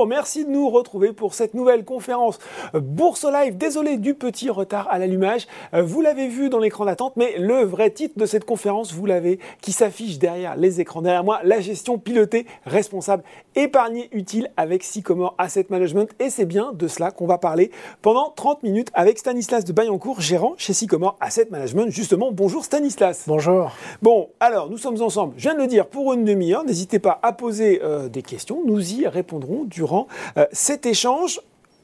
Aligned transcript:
Bonjour, 0.00 0.08
merci 0.08 0.46
de 0.46 0.50
nous 0.50 0.70
retrouver 0.70 1.12
pour 1.12 1.34
cette 1.34 1.52
nouvelle 1.52 1.84
conférence 1.84 2.38
Bourse 2.72 3.26
Live. 3.26 3.58
Désolé 3.58 3.98
du 3.98 4.14
petit 4.14 4.48
retard 4.48 4.88
à 4.90 4.98
l'allumage. 4.98 5.46
Euh, 5.74 5.82
vous 5.82 6.00
l'avez 6.00 6.26
vu 6.26 6.48
dans 6.48 6.58
l'écran 6.58 6.86
d'attente, 6.86 7.12
mais 7.16 7.36
le 7.36 7.64
vrai 7.64 7.90
titre 7.90 8.18
de 8.18 8.24
cette 8.24 8.46
conférence, 8.46 8.94
vous 8.94 9.04
l'avez, 9.04 9.40
qui 9.60 9.72
s'affiche 9.72 10.18
derrière 10.18 10.56
les 10.56 10.80
écrans. 10.80 11.02
Derrière 11.02 11.22
moi, 11.22 11.40
la 11.44 11.60
gestion 11.60 11.98
pilotée, 11.98 12.46
responsable, 12.64 13.24
épargnée, 13.56 14.08
utile 14.12 14.50
avec 14.56 14.84
Sycomore 14.84 15.34
Asset 15.36 15.66
Management. 15.68 16.08
Et 16.18 16.30
c'est 16.30 16.46
bien 16.46 16.72
de 16.72 16.88
cela 16.88 17.10
qu'on 17.10 17.26
va 17.26 17.36
parler 17.36 17.70
pendant 18.00 18.30
30 18.30 18.62
minutes 18.62 18.88
avec 18.94 19.18
Stanislas 19.18 19.66
de 19.66 19.72
Bayancourt, 19.74 20.22
gérant 20.22 20.54
chez 20.56 20.72
Sycomore 20.72 21.18
Asset 21.20 21.48
Management. 21.50 21.90
Justement, 21.90 22.32
bonjour 22.32 22.64
Stanislas. 22.64 23.24
Bonjour. 23.26 23.72
Bon, 24.00 24.30
alors 24.40 24.70
nous 24.70 24.78
sommes 24.78 25.02
ensemble, 25.02 25.34
je 25.36 25.42
viens 25.42 25.54
de 25.54 25.60
le 25.60 25.66
dire, 25.66 25.88
pour 25.88 26.14
une 26.14 26.24
demi-heure. 26.24 26.64
N'hésitez 26.64 27.00
pas 27.00 27.18
à 27.22 27.34
poser 27.34 27.82
euh, 27.82 28.08
des 28.08 28.22
questions, 28.22 28.62
nous 28.64 28.94
y 28.94 29.06
répondrons 29.06 29.64
durant 29.64 29.89
euh, 30.36 30.46
cet 30.52 30.86
échange. 30.86 31.40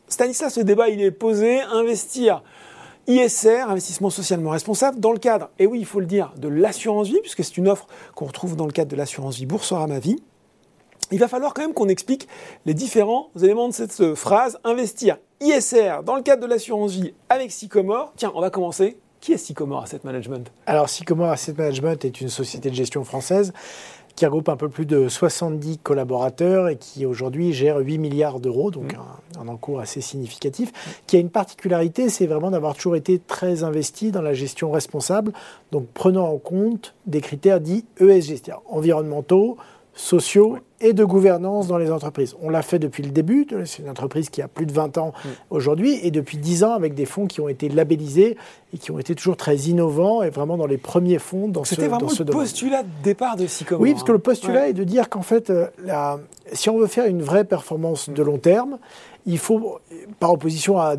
Stanislas, 0.09 0.57
le 0.57 0.65
débat, 0.65 0.89
il 0.89 1.01
est 1.01 1.11
posé. 1.11 1.61
Investir 1.61 2.43
ISR, 3.09 3.61
investissement 3.69 4.11
socialement 4.11 4.51
responsable, 4.51 4.99
dans 4.99 5.13
le 5.13 5.19
cadre, 5.19 5.51
et 5.61 5.67
oui, 5.67 5.79
il 5.79 5.87
faut 5.87 6.01
le 6.01 6.07
dire, 6.07 6.33
de 6.37 6.49
l'assurance 6.49 7.09
vie, 7.09 7.21
puisque 7.21 7.45
c'est 7.45 7.57
une 7.57 7.69
offre 7.69 7.87
qu'on 8.17 8.27
retrouve 8.27 8.57
dans 8.57 8.67
le 8.67 8.73
cadre 8.73 8.91
de 8.91 8.97
l'assurance 8.97 9.37
vie 9.37 9.47
Boursorama 9.47 10.01
Vie. 10.01 10.17
Il 11.13 11.21
va 11.21 11.29
falloir 11.29 11.55
quand 11.55 11.63
même 11.63 11.73
qu'on 11.73 11.89
explique 11.89 12.27
les 12.65 12.75
différents 12.75 13.31
éléments 13.41 13.69
de 13.69 13.75
cette 13.75 14.01
euh, 14.01 14.17
phrase. 14.17 14.59
Investir 14.65 15.19
ISR 15.41 15.99
dans 16.05 16.17
le 16.17 16.23
cadre 16.23 16.43
de 16.43 16.49
l'assurance 16.49 16.93
vie 16.93 17.15
avec 17.29 17.53
Sycomore. 17.53 18.13
Tiens, 18.17 18.33
on 18.35 18.41
va 18.41 18.51
commencer. 18.51 18.99
Qui 19.21 19.33
est 19.33 19.39
Sycomore 19.39 19.85
Asset 19.85 20.01
Management? 20.05 20.53
Alors, 20.67 20.89
Sycomore 20.89 21.31
Asset 21.31 21.55
Management 21.55 22.05
est 22.05 22.21
une 22.21 22.29
société 22.29 22.71
de 22.71 22.75
gestion 22.75 23.05
française 23.05 23.53
qui 24.17 24.25
regroupe 24.25 24.49
un 24.49 24.57
peu 24.57 24.71
plus 24.71 24.87
de 24.87 25.09
70 25.09 25.79
collaborateurs 25.79 26.69
et 26.69 26.77
qui 26.77 27.05
aujourd'hui 27.05 27.53
gère 27.53 27.77
8 27.77 27.99
milliards 27.99 28.41
d'euros, 28.41 28.71
donc 28.71 28.95
mmh. 28.95 29.41
un, 29.41 29.49
encours 29.49 29.79
assez 29.79 30.01
significatif, 30.01 30.73
qui 31.07 31.17
a 31.17 31.21
une 31.21 31.31
particularité, 31.31 32.09
c'est 32.09 32.27
vraiment 32.27 32.51
d'avoir 32.51 32.75
toujours 32.75 32.97
été 32.97 33.19
très 33.19 33.63
investi 33.63 34.11
dans 34.11 34.23
la 34.23 34.33
gestion 34.33 34.71
responsable, 34.71 35.33
donc 35.71 35.87
prenant 35.93 36.27
en 36.27 36.39
compte 36.39 36.95
des 37.07 37.21
critères 37.21 37.61
dits 37.61 37.85
ESG, 38.01 38.29
c'est-à-dire 38.29 38.63
environnementaux, 38.69 39.59
sociaux 39.97 40.59
et 40.81 40.93
de 40.93 41.05
gouvernance 41.05 41.67
dans 41.67 41.79
les 41.79 41.91
entreprises. 41.91 42.37
On 42.43 42.51
l'a 42.51 42.63
fait 42.63 42.79
depuis 42.79 43.03
le 43.03 43.11
début, 43.11 43.47
c'est 43.65 43.83
une 43.83 43.89
entreprise 43.89 44.29
qui 44.29 44.43
a 44.43 44.49
plus 44.49 44.67
de 44.67 44.73
20 44.73 44.99
ans 44.99 45.13
mm. 45.25 45.29
aujourd'hui, 45.51 45.99
et 46.03 46.11
depuis 46.11 46.37
10 46.37 46.65
ans 46.65 46.75
avec 46.75 46.95
des 46.95 47.07
fonds 47.07 47.27
qui 47.27 47.41
ont 47.41 47.49
été 47.49 47.69
labellisés 47.71 48.37
et 48.75 48.79
qui 48.79 48.91
ont 48.91 48.99
été 48.99 49.15
toujours 49.15 49.39
très 49.39 49.57
innovants 49.57 50.23
et 50.23 50.29
vraiment 50.29 50.59
dans 50.59 50.67
les 50.67 50.77
premiers 50.77 51.19
fonds 51.19 51.49
dans 51.49 51.65
ce 51.65 51.75
C'était 51.75 51.89
vraiment 51.89 52.11
le 52.17 52.25
postulat 52.27 52.83
de 52.83 52.89
départ 53.03 53.37
de 53.37 53.47
Sycomore. 53.47 53.81
Oui, 53.81 53.93
parce 53.93 54.05
que 54.05 54.13
le 54.13 54.19
hein. 54.19 54.23
postulat 54.23 54.69
est 54.69 54.75
de 54.75 54.85
dire 54.85 55.09
qu'en 55.09 55.23
fait, 55.23 55.49
euh, 55.49 55.67
si 56.53 56.69
on 56.69 56.79
veut 56.79 56.87
faire 56.87 57.07
une 57.07 57.23
vraie 57.23 57.45
performance 57.45 58.11
de 58.11 58.23
long 58.23 58.39
terme, 58.39 58.79
il 59.25 59.39
faut, 59.39 59.81
par 60.21 60.33
opposition 60.33 60.79
à 60.79 60.97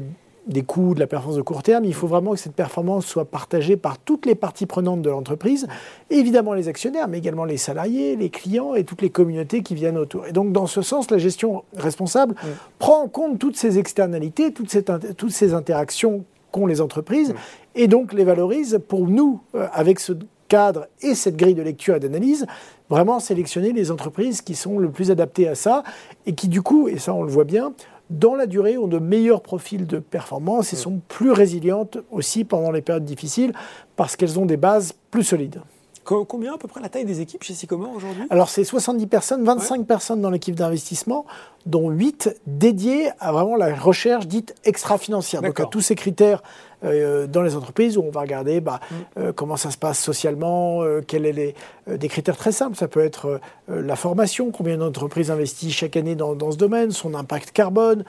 des 0.48 0.64
coûts, 0.64 0.94
de 0.94 1.00
la 1.00 1.08
performance 1.08 1.38
de 1.38 1.42
court 1.42 1.64
terme, 1.64 1.86
il 1.86 1.94
faut 1.94 2.08
vraiment 2.08 2.32
que 2.32 2.40
cette 2.40 2.56
performance 2.56 3.06
soit 3.06 3.26
partagée 3.26 3.76
par 3.78 3.98
toutes 3.98 4.26
les 4.26 4.36
parties 4.36 4.66
prenantes 4.66 5.02
de 5.02 5.10
l'entreprise, 5.10 5.68
évidemment 6.10 6.54
les 6.54 6.68
actionnaires, 6.68 7.08
mais 7.08 7.18
également 7.18 7.46
les 7.46 7.58
salariés, 7.58 8.16
les 8.16 8.30
clients 8.30 8.74
et 8.74 8.84
toutes 8.84 9.02
les 9.02 9.10
communautés 9.10 9.62
qui 9.62 9.76
viennent 9.76 9.98
autour. 9.98 10.26
Et 10.26 10.32
donc 10.32 10.52
dans 10.52 10.68
ce 10.68 10.82
sens, 10.82 11.12
la 11.12 11.18
gestion 11.18 11.64
responsable 11.76 12.36
prend 12.80 13.04
en 13.04 13.08
compte 13.08 13.40
toutes 13.40 13.58
ces 13.58 13.78
externalités, 13.78 14.54
toutes 14.54 14.70
ces, 14.70 14.84
toutes 14.84 15.32
ces 15.32 15.54
interactions 15.54 16.24
qu'ont 16.52 16.66
les 16.66 16.82
entreprises, 16.82 17.34
et 17.76 17.88
donc 17.88 18.14
les 18.14 18.24
valorise 18.24 18.80
pour 18.88 19.08
nous, 19.08 19.42
euh, 19.56 19.68
avec 19.74 20.00
ce 20.00 20.14
cadre 20.48 20.88
et 21.02 21.14
cette 21.14 21.36
grille 21.36 21.56
de 21.56 21.62
lecture 21.62 21.96
et 21.96 22.00
d'analyse, 22.00 22.46
vraiment 22.90 23.20
sélectionner 23.20 23.74
les 23.74 23.92
entreprises 23.92 24.42
qui 24.42 24.56
sont 24.56 24.80
le 24.80 24.90
plus 24.90 25.12
adaptées 25.12 25.48
à 25.48 25.56
ça, 25.56 25.84
et 26.26 26.34
qui 26.34 26.48
du 26.48 26.62
coup, 26.62 26.88
et 26.88 26.98
ça 26.98 27.14
on 27.14 27.24
le 27.24 27.32
voit 27.32 27.44
bien, 27.44 27.74
dans 28.10 28.36
la 28.36 28.46
durée, 28.46 28.78
ont 28.78 28.88
de 28.88 29.00
meilleurs 29.00 29.42
profils 29.42 29.86
de 29.86 30.00
performance 30.00 30.74
et 30.74 30.76
mm. 30.76 30.80
sont 30.80 31.02
plus 31.08 31.32
résilientes 31.32 31.98
aussi 32.12 32.44
pendant 32.44 32.72
les 32.72 32.82
périodes 32.82 33.06
difficiles 33.06 33.54
parce 33.96 34.16
qu'elles 34.16 34.40
ont 34.40 34.46
des 34.46 34.58
bases 34.58 34.94
plus 35.12 35.24
solides. 35.24 35.62
Combien 36.08 36.54
à 36.54 36.58
peu 36.58 36.70
près 36.70 36.80
la 36.80 36.88
taille 36.88 37.04
des 37.04 37.20
équipes 37.20 37.44
chez 37.44 37.54
Sycomore 37.54 37.94
aujourd'hui? 37.94 38.24
Alors 38.30 38.50
c'est 38.50 38.64
70 38.64 39.08
personnes, 39.08 39.44
25 39.44 39.86
personnes 39.86 40.22
dans 40.22 40.30
l'équipe 40.30 40.56
d'investissement, 40.56 41.26
dont 41.66 41.90
8 41.90 42.40
dédiées 42.48 43.10
à 43.20 43.34
vraiment 43.34 43.58
la 43.58 43.76
recherche 43.76 44.26
dite 44.26 44.56
extra-financière. 44.64 45.42
Donc 45.42 45.60
à 45.60 45.66
tous 45.66 45.82
ces 45.82 45.96
critères 45.96 46.42
euh, 46.84 47.26
dans 47.26 47.42
les 47.42 47.56
entreprises 47.56 47.98
où 47.98 48.04
on 48.04 48.12
va 48.12 48.22
regarder 48.22 48.62
bah, 48.62 48.80
mm. 48.80 48.96
euh, 49.18 49.34
comment 49.34 49.58
ça 49.58 49.72
se 49.72 49.78
passe 49.78 50.00
socialement, 50.00 50.84
euh, 50.84 51.02
quels 51.06 51.26
sont 51.26 51.34
les, 51.34 51.56
des 51.88 52.08
critères 52.08 52.38
très 52.38 52.52
simples. 52.52 52.78
Ça 52.78 52.88
peut 52.88 53.04
être 53.04 53.42
la 53.68 53.96
formation, 53.96 54.52
combien 54.52 54.78
d'entreprises 54.78 55.30
investissent 55.32 55.74
chaque 55.74 55.98
année 55.98 56.16
dans, 56.16 56.36
dans, 56.36 56.52
ce 56.52 56.58
domaine, 56.58 56.92
son 56.92 57.16
impact 57.16 57.52
carbone, 57.52 58.06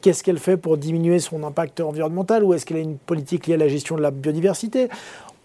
qu'est-ce 0.00 0.22
qu'elle 0.22 0.38
fait 0.38 0.56
pour 0.56 0.76
diminuer 0.76 1.18
son 1.18 1.42
impact 1.42 1.80
environnemental, 1.80 2.44
ou 2.44 2.54
est-ce 2.54 2.66
qu'elle 2.66 2.76
a 2.76 2.80
une 2.80 2.98
politique 2.98 3.46
liée 3.46 3.54
à 3.54 3.56
la 3.58 3.68
gestion 3.68 3.96
de 3.96 4.02
la 4.02 4.10
biodiversité? 4.10 4.88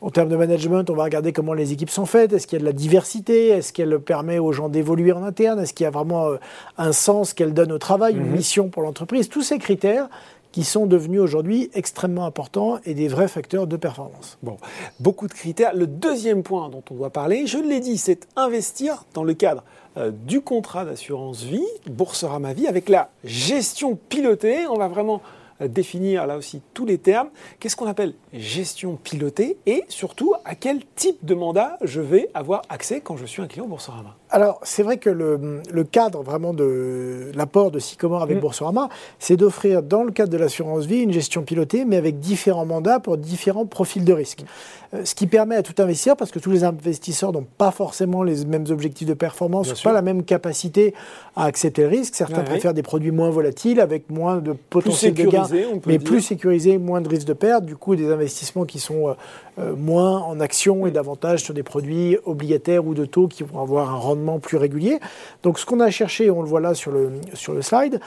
En 0.03 0.09
termes 0.09 0.27
de 0.27 0.35
management, 0.35 0.89
on 0.89 0.95
va 0.95 1.05
regarder 1.05 1.31
comment 1.31 1.53
les 1.53 1.71
équipes 1.71 1.89
sont 1.89 2.05
faites. 2.05 2.33
Est-ce 2.33 2.45
qu'il 2.45 2.57
y 2.57 2.59
a 2.59 2.59
de 2.59 2.65
la 2.65 2.73
diversité? 2.73 3.47
Est-ce 3.47 3.71
qu'elle 3.71 3.97
permet 3.99 4.37
aux 4.37 4.51
gens 4.51 4.67
d'évoluer 4.67 5.13
en 5.13 5.23
interne? 5.23 5.61
Est-ce 5.61 5.73
qu'il 5.73 5.85
y 5.85 5.87
a 5.87 5.91
vraiment 5.91 6.27
euh, 6.27 6.37
un 6.77 6.91
sens 6.91 7.33
qu'elle 7.33 7.53
donne 7.53 7.71
au 7.71 7.77
travail, 7.77 8.15
une 8.15 8.25
mhm. 8.25 8.35
mission 8.35 8.67
pour 8.67 8.81
l'entreprise? 8.81 9.29
Tous 9.29 9.43
ces 9.43 9.59
critères 9.59 10.09
qui 10.51 10.65
sont 10.65 10.87
devenus 10.87 11.21
aujourd'hui 11.21 11.69
extrêmement 11.73 12.25
importants 12.25 12.79
et 12.85 12.95
des 12.95 13.07
vrais 13.07 13.29
facteurs 13.29 13.65
de 13.65 13.77
performance. 13.77 14.37
Bon, 14.43 14.57
beaucoup 14.99 15.29
de 15.29 15.33
critères. 15.33 15.73
Le 15.73 15.87
deuxième 15.87 16.43
point 16.43 16.67
dont 16.67 16.83
on 16.91 16.95
doit 16.95 17.09
parler, 17.09 17.47
je 17.47 17.57
l'ai 17.57 17.79
dit, 17.79 17.97
c'est 17.97 18.27
investir 18.35 19.05
dans 19.13 19.23
le 19.23 19.33
cadre 19.33 19.63
euh, 19.95 20.11
du 20.11 20.41
contrat 20.41 20.83
d'assurance 20.83 21.43
vie, 21.43 21.63
Boursorama 21.89 22.51
Vie, 22.51 22.67
avec 22.67 22.89
la 22.89 23.09
gestion 23.23 23.97
pilotée. 24.09 24.67
On 24.67 24.77
va 24.77 24.89
vraiment 24.89 25.21
définir 25.67 26.27
là 26.27 26.37
aussi 26.37 26.61
tous 26.73 26.85
les 26.85 26.97
termes. 26.97 27.29
Qu'est-ce 27.59 27.75
qu'on 27.75 27.87
appelle 27.87 28.13
gestion 28.33 28.97
pilotée 29.01 29.57
et 29.65 29.83
surtout 29.87 30.33
à 30.45 30.55
quel 30.55 30.79
type 30.95 31.23
de 31.23 31.35
mandat 31.35 31.77
je 31.81 32.01
vais 32.01 32.29
avoir 32.33 32.61
accès 32.69 33.01
quand 33.01 33.17
je 33.17 33.25
suis 33.25 33.41
un 33.41 33.47
client 33.47 33.67
Boursorama? 33.67 34.15
Alors 34.29 34.59
c'est 34.63 34.83
vrai 34.83 34.97
que 34.97 35.09
le, 35.09 35.83
cadre 35.83 36.23
vraiment 36.23 36.53
de 36.53 37.31
l'apport 37.35 37.71
de 37.71 37.79
Sycomore 37.79 38.23
avec 38.23 38.37
mm. 38.37 38.41
Boursorama, 38.41 38.89
c'est 39.19 39.37
d'offrir 39.37 39.83
dans 39.83 40.03
le 40.03 40.11
cadre 40.11 40.31
de 40.31 40.37
l'assurance 40.37 40.85
vie 40.85 41.01
une 41.01 41.13
gestion 41.13 41.43
pilotée 41.43 41.85
mais 41.85 41.97
avec 41.97 42.19
différents 42.19 42.65
mandats 42.65 42.99
pour 42.99 43.17
différents 43.17 43.65
profils 43.65 44.03
de 44.03 44.13
risque. 44.13 44.43
Euh, 44.93 45.05
ce 45.05 45.15
qui 45.15 45.27
permet 45.27 45.55
à 45.55 45.63
tout 45.63 45.73
investisseur, 45.81 46.15
parce 46.15 46.31
que 46.31 46.39
tous 46.39 46.51
les 46.51 46.63
investisseurs 46.63 47.31
n'ont 47.31 47.45
pas 47.57 47.71
forcément 47.71 48.21
les 48.23 48.45
mêmes 48.45 48.65
objectifs 48.69 49.07
de 49.07 49.13
performance, 49.13 49.69
n'ont 49.69 49.83
pas 49.83 49.93
la 49.93 50.01
même 50.01 50.23
capacité 50.23 50.93
à 51.35 51.45
accepter 51.45 51.83
le 51.83 51.87
risque. 51.87 52.15
Certains 52.15 52.43
préfèrent 52.43 52.73
des 52.73 52.83
produits 52.83 53.11
moins 53.11 53.29
volatiles, 53.29 53.79
avec 53.79 54.09
moins 54.09 54.37
de 54.37 54.53
potentiel 54.69 55.13
de 55.13 55.23
gain, 55.23 55.47
mais 55.85 55.99
plus 55.99 56.21
sécurisés, 56.21 56.77
moins 56.77 57.01
de 57.01 57.09
risques 57.09 57.27
de 57.27 57.33
perte. 57.33 57.65
Du 57.65 57.75
coup, 57.75 57.95
des 57.95 58.11
investissements 58.11 58.65
qui 58.65 58.79
sont 58.79 59.09
euh, 59.09 59.13
euh, 59.59 59.75
moins 59.75 60.19
en 60.19 60.39
action 60.39 60.85
et 60.85 60.91
davantage 60.91 61.43
sur 61.43 61.53
des 61.53 61.63
produits 61.63 62.17
obligataires 62.25 62.85
ou 62.85 62.93
de 62.93 63.05
taux 63.05 63.27
qui 63.27 63.43
vont 63.43 63.61
avoir 63.61 63.89
un 63.91 63.97
rendement 63.97 64.39
plus 64.39 64.57
régulier. 64.57 64.99
Donc, 65.41 65.59
ce 65.59 65.65
qu'on 65.65 65.79
a 65.79 65.89
cherché, 65.89 66.29
on 66.29 66.41
le 66.41 66.47
voit 66.47 66.61
là 66.61 66.75
sur 66.75 66.91
le, 66.91 67.11
sur 67.33 67.53
le 67.53 67.61
slide, 67.61 67.99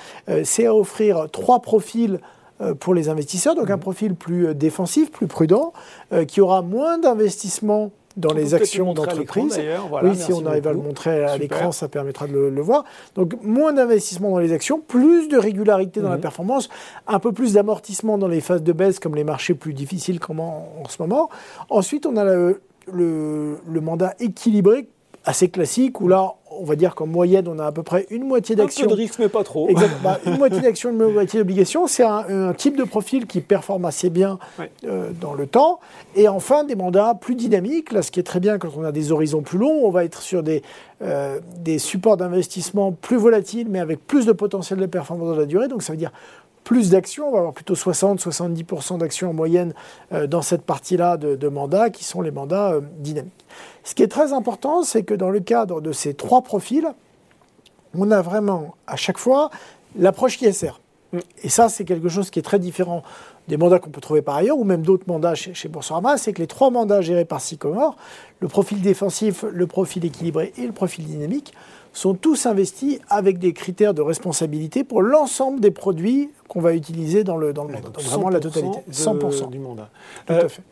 c'est 0.44 0.66
à 0.66 0.74
offrir 0.74 1.26
trois 1.32 1.60
profils 1.60 2.20
pour 2.80 2.94
les 2.94 3.08
investisseurs, 3.08 3.54
donc 3.54 3.70
un 3.70 3.76
mhm. 3.76 3.80
profil 3.80 4.14
plus 4.14 4.48
euh, 4.48 4.54
défensif, 4.54 5.10
plus 5.10 5.26
prudent, 5.26 5.72
euh, 6.12 6.24
qui 6.24 6.40
aura 6.40 6.62
moins 6.62 6.98
d'investissement 6.98 7.90
dans 8.16 8.32
les 8.32 8.54
actions 8.54 8.94
d'entreprise. 8.94 9.60
oui, 10.02 10.16
si 10.16 10.32
on 10.32 10.46
arrive 10.46 10.66
à 10.66 10.72
le 10.72 10.78
montrer 10.78 11.24
à 11.24 11.36
l'écran, 11.36 11.70
ça 11.70 11.86
permettra 11.86 12.26
de 12.26 12.32
le, 12.32 12.60
voir. 12.62 12.84
Donc 13.14 13.34
moins 13.42 13.74
d'investissement 13.74 14.30
dans 14.30 14.38
les 14.38 14.52
actions, 14.52 14.80
plus 14.80 15.28
de 15.28 15.36
régularité 15.36 16.00
dans 16.00 16.08
la 16.08 16.16
mhm. 16.16 16.22
performance, 16.22 16.70
un 17.06 17.18
peu 17.18 17.32
plus 17.32 17.52
d'amortissement 17.52 18.16
dans 18.16 18.28
les 18.28 18.40
phases 18.40 18.62
de 18.62 18.72
baisse 18.72 19.00
comme 19.00 19.16
les 19.16 19.24
marchés 19.24 19.52
plus 19.52 19.74
difficiles 19.74 20.18
comme 20.18 20.40
en, 20.40 20.82
ce 20.88 21.02
moment. 21.02 21.28
Ensuite, 21.68 22.06
on 22.06 22.16
a 22.16 22.24
le, 22.24 22.60
le 22.90 23.80
mandat 23.82 24.14
équilibré 24.18 24.88
assez 25.26 25.48
classique 25.48 26.00
où 26.00 26.08
là, 26.08 26.34
on 26.58 26.64
va 26.64 26.76
dire 26.76 26.94
qu'en 26.94 27.06
moyenne, 27.06 27.48
on 27.48 27.58
a 27.58 27.66
à 27.66 27.72
peu 27.72 27.82
près 27.82 28.06
une 28.10 28.24
moitié 28.24 28.56
d'actions. 28.56 28.86
Un 28.86 28.88
peu 28.88 28.94
de 28.94 29.00
risque, 29.00 29.18
mais 29.18 29.28
pas 29.28 29.44
trop. 29.44 29.68
Exactement. 29.68 30.00
Bah, 30.02 30.20
une 30.26 30.38
moitié 30.38 30.60
d'actions, 30.60 30.90
une 30.90 31.12
moitié 31.12 31.40
d'obligations. 31.40 31.86
C'est 31.86 32.04
un, 32.04 32.52
type 32.56 32.76
de 32.76 32.84
profil 32.84 33.26
qui 33.26 33.40
performe 33.40 33.84
assez 33.84 34.10
bien 34.10 34.38
euh, 34.84 35.10
dans 35.20 35.34
le 35.34 35.46
temps. 35.46 35.80
Et 36.14 36.28
enfin, 36.28 36.64
des 36.64 36.76
mandats 36.76 37.14
plus 37.20 37.34
dynamiques. 37.34 37.92
Là, 37.92 38.02
ce 38.02 38.10
qui 38.10 38.20
est 38.20 38.24
très 38.24 38.40
bien 38.40 38.58
quand 38.58 38.70
on 38.76 38.84
a 38.84 38.92
des 38.92 39.12
horizons 39.12 39.42
plus 39.42 39.58
longs, 39.58 39.80
on 39.84 39.90
va 39.90 40.04
être 40.04 40.22
sur 40.22 40.42
des, 40.42 40.62
euh, 41.02 41.40
des 41.58 41.78
supports 41.78 42.16
d'investissement 42.16 42.92
plus 42.92 43.16
volatiles, 43.16 43.68
mais 43.68 43.80
avec 43.80 44.06
plus 44.06 44.26
de 44.26 44.32
potentiel 44.32 44.78
de 44.78 44.86
performance 44.86 45.28
dans 45.28 45.36
la 45.36 45.46
durée. 45.46 45.68
Donc, 45.68 45.82
ça 45.82 45.92
veut 45.92 45.98
dire 45.98 46.12
plus 46.66 46.90
d'actions, 46.90 47.28
on 47.28 47.30
va 47.30 47.38
avoir 47.38 47.54
plutôt 47.54 47.74
60-70% 47.74 48.98
d'actions 48.98 49.30
en 49.30 49.32
moyenne 49.32 49.72
euh, 50.12 50.26
dans 50.26 50.42
cette 50.42 50.62
partie-là 50.62 51.16
de, 51.16 51.48
mandats 51.48 51.90
qui 51.90 52.02
sont 52.02 52.22
les 52.22 52.32
mandats 52.32 52.72
euh, 52.72 52.80
dynamiques. 52.98 53.46
Ce 53.84 53.94
qui 53.94 54.02
est 54.02 54.08
très 54.08 54.32
important, 54.32 54.82
c'est 54.82 55.04
que 55.04 55.14
dans 55.14 55.30
le 55.30 55.38
cadre 55.38 55.80
de 55.80 55.92
ces 55.92 56.14
trois 56.14 56.42
profils, 56.42 56.88
on 57.94 58.10
a 58.10 58.20
vraiment 58.20 58.74
à 58.88 58.96
chaque 58.96 59.16
fois 59.16 59.50
l'approche 59.96 60.42
ISR. 60.42 60.72
Et 61.44 61.48
ça, 61.48 61.68
c'est 61.68 61.84
quelque 61.84 62.08
chose 62.08 62.30
qui 62.30 62.40
est 62.40 62.42
très 62.42 62.58
différent 62.58 63.04
des 63.46 63.56
mandats 63.56 63.78
qu'on 63.78 63.90
peut 63.90 64.00
trouver 64.00 64.20
par 64.20 64.34
ailleurs, 64.34 64.58
ou 64.58 64.64
même 64.64 64.82
d'autres 64.82 65.06
mandats 65.06 65.36
chez, 65.36 65.54
chez 65.54 65.68
Boursorama, 65.68 66.16
c'est 66.16 66.32
que 66.32 66.42
les 66.42 66.48
trois 66.48 66.70
mandats 66.70 67.00
gérés 67.00 67.24
par 67.24 67.40
Sycomore, 67.40 67.96
le 68.40 68.48
profil 68.48 68.80
défensif, 68.82 69.44
le 69.48 69.68
profil 69.68 70.04
équilibré 70.04 70.52
et 70.58 70.66
le 70.66 70.72
profil 70.72 71.04
dynamique, 71.04 71.54
sont 71.96 72.14
tous 72.14 72.46
investis 72.46 73.00
avec 73.08 73.38
des 73.38 73.52
critères 73.52 73.94
de 73.94 74.02
responsabilité 74.02 74.84
pour 74.84 75.00
l'ensemble 75.00 75.60
des 75.60 75.70
produits 75.70 76.30
qu'on 76.48 76.60
va 76.60 76.74
utiliser 76.74 77.24
dans 77.24 77.36
le, 77.36 77.52
dans 77.52 77.64
le. 77.64 77.74
Donc, 77.74 78.00
vraiment 78.00 78.28
la 78.28 78.40
totalité. 78.40 78.80
100% 78.90 79.50
du 79.50 79.58
mandat. 79.58 79.88
Tout 80.26 80.34
à 80.34 80.48
fait. 80.48 80.62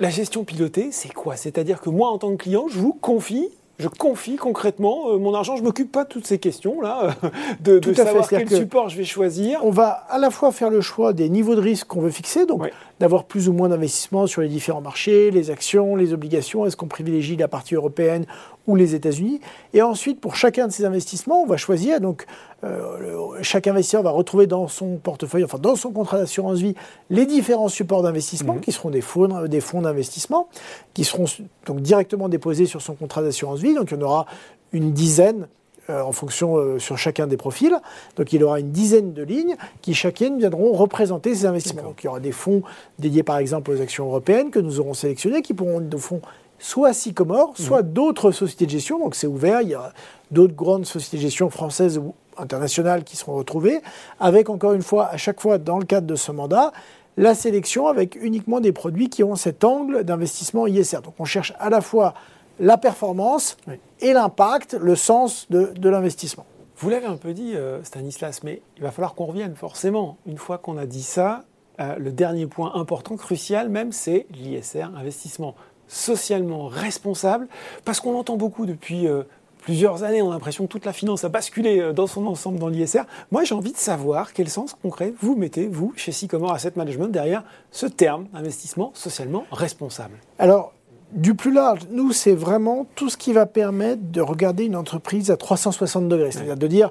La 0.00 0.10
gestion 0.10 0.42
pilotée, 0.42 0.88
c'est 0.90 1.12
quoi? 1.12 1.36
C'est-à-dire 1.36 1.80
que 1.80 1.90
moi, 1.90 2.10
en 2.10 2.18
tant 2.18 2.30
que 2.32 2.42
client, 2.42 2.66
je 2.68 2.78
vous 2.78 2.94
confie 2.94 3.48
je 3.78 3.88
confie 3.88 4.36
concrètement 4.36 5.10
euh, 5.10 5.18
mon 5.18 5.34
argent. 5.34 5.56
Je 5.56 5.62
m'occupe 5.62 5.90
pas 5.90 6.04
de 6.04 6.08
toutes 6.08 6.26
ces 6.26 6.38
questions-là, 6.38 7.16
de, 7.60 7.78
de 7.78 7.94
savoir 7.94 8.28
quel 8.28 8.48
support 8.48 8.88
je 8.88 8.96
vais 8.96 9.04
choisir. 9.04 9.64
On 9.64 9.70
va 9.70 9.88
à 10.08 10.18
la 10.18 10.30
fois 10.30 10.52
faire 10.52 10.70
le 10.70 10.80
choix 10.80 11.12
des 11.12 11.28
niveaux 11.28 11.56
de 11.56 11.60
risque 11.60 11.88
qu'on 11.88 12.00
veut 12.00 12.10
fixer, 12.10 12.46
donc 12.46 12.70
d'avoir 13.02 13.24
plus 13.24 13.48
ou 13.48 13.52
moins 13.52 13.68
d'investissement 13.68 14.28
sur 14.28 14.42
les 14.42 14.48
différents 14.48 14.80
marchés, 14.80 15.32
les 15.32 15.50
actions, 15.50 15.96
les 15.96 16.12
obligations. 16.12 16.66
Est-ce 16.66 16.76
qu'on 16.76 16.86
privilégie 16.86 17.36
la 17.36 17.48
partie 17.48 17.74
européenne 17.74 18.26
ou 18.68 18.76
les 18.76 18.94
États-Unis 18.94 19.40
Et 19.74 19.82
ensuite, 19.82 20.20
pour 20.20 20.36
chacun 20.36 20.68
de 20.68 20.72
ces 20.72 20.84
investissements, 20.84 21.42
on 21.42 21.46
va 21.46 21.56
choisir. 21.56 22.00
Donc, 22.00 22.26
euh, 22.62 23.42
chaque 23.42 23.66
investisseur 23.66 24.04
va 24.04 24.10
retrouver 24.10 24.46
dans 24.46 24.68
son 24.68 24.98
portefeuille, 24.98 25.42
enfin 25.42 25.58
dans 25.58 25.74
son 25.74 25.90
contrat 25.90 26.16
d'assurance 26.18 26.60
vie, 26.60 26.76
les 27.10 27.26
différents 27.26 27.66
supports 27.66 28.04
d'investissement, 28.04 28.54
mhm. 28.54 28.60
qui 28.60 28.70
seront 28.70 28.90
des 28.90 29.00
fonds, 29.00 29.46
des 29.48 29.60
fonds 29.60 29.82
d'investissement, 29.82 30.48
qui 30.94 31.02
seront 31.02 31.24
donc 31.66 31.80
directement 31.80 32.28
déposés 32.28 32.66
sur 32.66 32.80
son 32.82 32.94
contrat 32.94 33.20
d'assurance 33.20 33.58
vie. 33.58 33.74
Donc, 33.74 33.90
il 33.90 33.94
y 33.94 33.98
en 33.98 34.02
aura 34.02 34.26
une 34.70 34.92
dizaine 34.92 35.40
euh, 35.42 35.61
en 36.00 36.12
fonction 36.12 36.56
euh, 36.56 36.78
sur 36.78 36.96
chacun 36.98 37.26
des 37.26 37.36
profils. 37.36 37.76
Donc 38.16 38.32
il 38.32 38.40
y 38.40 38.44
aura 38.44 38.60
une 38.60 38.70
dizaine 38.70 39.12
de 39.12 39.22
lignes 39.22 39.56
qui 39.80 39.94
chacune 39.94 40.38
viendront 40.38 40.72
représenter 40.72 41.34
ces 41.34 41.46
investissements. 41.46 41.82
Donc 41.82 42.02
il 42.02 42.06
y 42.06 42.08
aura 42.08 42.20
des 42.20 42.32
fonds 42.32 42.62
dédiés 42.98 43.22
par 43.22 43.38
exemple 43.38 43.70
aux 43.70 43.80
actions 43.80 44.06
européennes 44.06 44.50
que 44.50 44.58
nous 44.58 44.80
aurons 44.80 44.94
sélectionnés 44.94 45.42
qui 45.42 45.54
pourront 45.54 45.80
de 45.80 45.96
fonds 45.96 46.22
soit 46.62 46.92
Sycomore, 46.92 47.54
soit 47.56 47.82
mhm. 47.82 47.92
d'autres 47.92 48.30
sociétés 48.30 48.66
de 48.66 48.70
gestion. 48.70 48.98
Donc 48.98 49.14
c'est 49.14 49.26
ouvert, 49.26 49.62
il 49.62 49.70
y 49.70 49.74
a 49.74 49.92
d'autres 50.30 50.54
grandes 50.54 50.86
sociétés 50.86 51.16
de 51.16 51.22
gestion 51.22 51.50
françaises 51.50 51.98
ou 51.98 52.14
internationales 52.38 53.04
qui 53.04 53.16
seront 53.16 53.34
retrouvées, 53.34 53.80
avec 54.18 54.48
encore 54.48 54.72
une 54.72 54.82
fois, 54.82 55.08
à 55.08 55.16
chaque 55.16 55.40
fois 55.40 55.58
dans 55.58 55.78
le 55.78 55.84
cadre 55.84 56.06
de 56.06 56.14
ce 56.14 56.32
mandat, 56.32 56.72
la 57.16 57.34
sélection 57.34 57.88
avec 57.88 58.16
uniquement 58.16 58.60
des 58.60 58.72
produits 58.72 59.10
qui 59.10 59.22
ont 59.22 59.36
cet 59.36 59.64
angle 59.64 60.04
d'investissement 60.04 60.66
ISR. 60.66 61.02
Donc 61.02 61.14
on 61.18 61.24
cherche 61.24 61.52
à 61.58 61.68
la 61.68 61.80
fois 61.80 62.14
la 62.60 62.76
performance 62.76 63.56
et 64.00 64.12
l'impact, 64.12 64.74
le 64.74 64.96
sens 64.96 65.46
de, 65.50 65.88
l'investissement. 65.88 66.46
Vous 66.76 66.90
l'avez 66.90 67.06
un 67.06 67.16
peu 67.16 67.32
dit, 67.32 67.54
euh, 67.54 67.82
Stanislas, 67.84 68.42
mais 68.42 68.62
il 68.76 68.82
va 68.82 68.90
falloir 68.90 69.14
qu'on 69.14 69.26
revienne 69.26 69.54
forcément. 69.54 70.16
Une 70.26 70.38
fois 70.38 70.58
qu'on 70.58 70.76
a 70.76 70.86
dit 70.86 71.02
ça, 71.02 71.44
euh, 71.80 71.96
le 71.96 72.10
dernier 72.10 72.46
point 72.46 72.72
important, 72.74 73.16
crucial 73.16 73.68
même, 73.68 73.92
c'est 73.92 74.26
l'ISR, 74.32 74.90
investissement 74.96 75.54
socialement 75.86 76.66
responsable, 76.68 77.46
parce 77.84 78.00
qu'on 78.00 78.16
entend 78.18 78.36
beaucoup 78.36 78.66
depuis 78.66 79.06
euh, 79.06 79.22
plusieurs 79.58 80.02
années, 80.02 80.22
on 80.22 80.30
a 80.30 80.34
l'impression 80.34 80.66
que 80.66 80.72
toute 80.72 80.84
la 80.84 80.92
finance 80.92 81.22
a 81.22 81.28
basculé 81.28 81.92
dans 81.92 82.08
son 82.08 82.26
ensemble 82.26 82.58
dans 82.58 82.68
l'ISR. 82.68 83.02
Moi, 83.30 83.44
j'ai 83.44 83.54
envie 83.54 83.72
de 83.72 83.76
savoir 83.76 84.32
quel 84.32 84.48
sens 84.48 84.74
concret 84.74 85.14
vous 85.20 85.36
mettez, 85.36 85.68
vous, 85.68 85.92
chez 85.94 86.10
Sycomore 86.10 86.52
Asset 86.52 86.72
Management, 86.74 87.08
derrière 87.08 87.44
ce 87.70 87.86
terme, 87.86 88.26
investissement 88.34 88.90
socialement 88.94 89.44
responsable. 89.52 90.18
Alors, 90.40 90.72
du 91.12 91.34
plus 91.34 91.52
large, 91.52 91.80
nous, 91.90 92.12
c'est 92.12 92.34
vraiment 92.34 92.86
tout 92.94 93.10
ce 93.10 93.16
qui 93.16 93.32
va 93.32 93.46
permettre 93.46 94.02
de 94.10 94.20
regarder 94.20 94.64
une 94.64 94.76
entreprise 94.76 95.30
à 95.30 95.36
360 95.36 96.08
degrés. 96.08 96.32
C'est-à-dire 96.32 96.56
de 96.56 96.66
dire, 96.66 96.90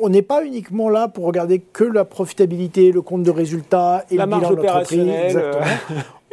on 0.00 0.08
n'est 0.08 0.22
pas 0.22 0.44
uniquement 0.44 0.88
là 0.88 1.08
pour 1.08 1.24
regarder 1.24 1.60
que 1.60 1.84
la 1.84 2.04
profitabilité, 2.04 2.92
le 2.92 3.02
compte 3.02 3.22
de 3.22 3.30
résultats 3.30 4.04
et 4.10 4.16
la 4.16 4.26
le 4.26 4.34
bilan 4.34 4.50
de 4.50 4.56
l'entreprise. 4.56 5.36
Euh. 5.36 5.52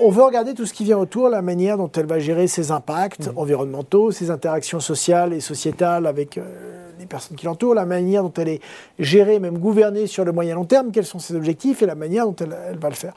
on 0.02 0.10
veut 0.10 0.24
regarder 0.24 0.54
tout 0.54 0.66
ce 0.66 0.74
qui 0.74 0.84
vient 0.84 0.98
autour, 0.98 1.30
la 1.30 1.42
manière 1.42 1.78
dont 1.78 1.92
elle 1.96 2.06
va 2.06 2.19
gérer 2.19 2.48
ses 2.48 2.72
impacts 2.72 3.28
mm. 3.28 3.38
environnementaux, 3.38 4.12
ses 4.12 4.31
interactions 4.31 4.80
sociales 4.80 5.34
et 5.34 5.40
sociétales 5.40 6.07
avec 6.07 6.38
euh, 6.38 6.44
les 7.00 7.06
personnes 7.06 7.38
qui 7.38 7.46
l'entourent, 7.46 7.75
la 7.75 7.86
manière 7.86 8.24
dont 8.24 8.34
elle 8.38 8.50
est 8.50 8.62
gérée, 9.00 9.40
même 9.40 9.57
gouvernée 9.57 10.07
sur 10.07 10.25
le 10.25 10.31
moyen 10.31 10.56
long 10.56 10.66
terme, 10.66 10.92
quels 10.92 11.06
sont 11.06 11.19
ses 11.19 11.36
objectifs 11.36 11.81
et 11.81 11.86
la 11.86 11.96
manière 11.96 12.25
dont 12.25 12.36
elle 12.40 12.80
va 12.80 12.90
le 12.90 12.96
faire. 12.96 13.13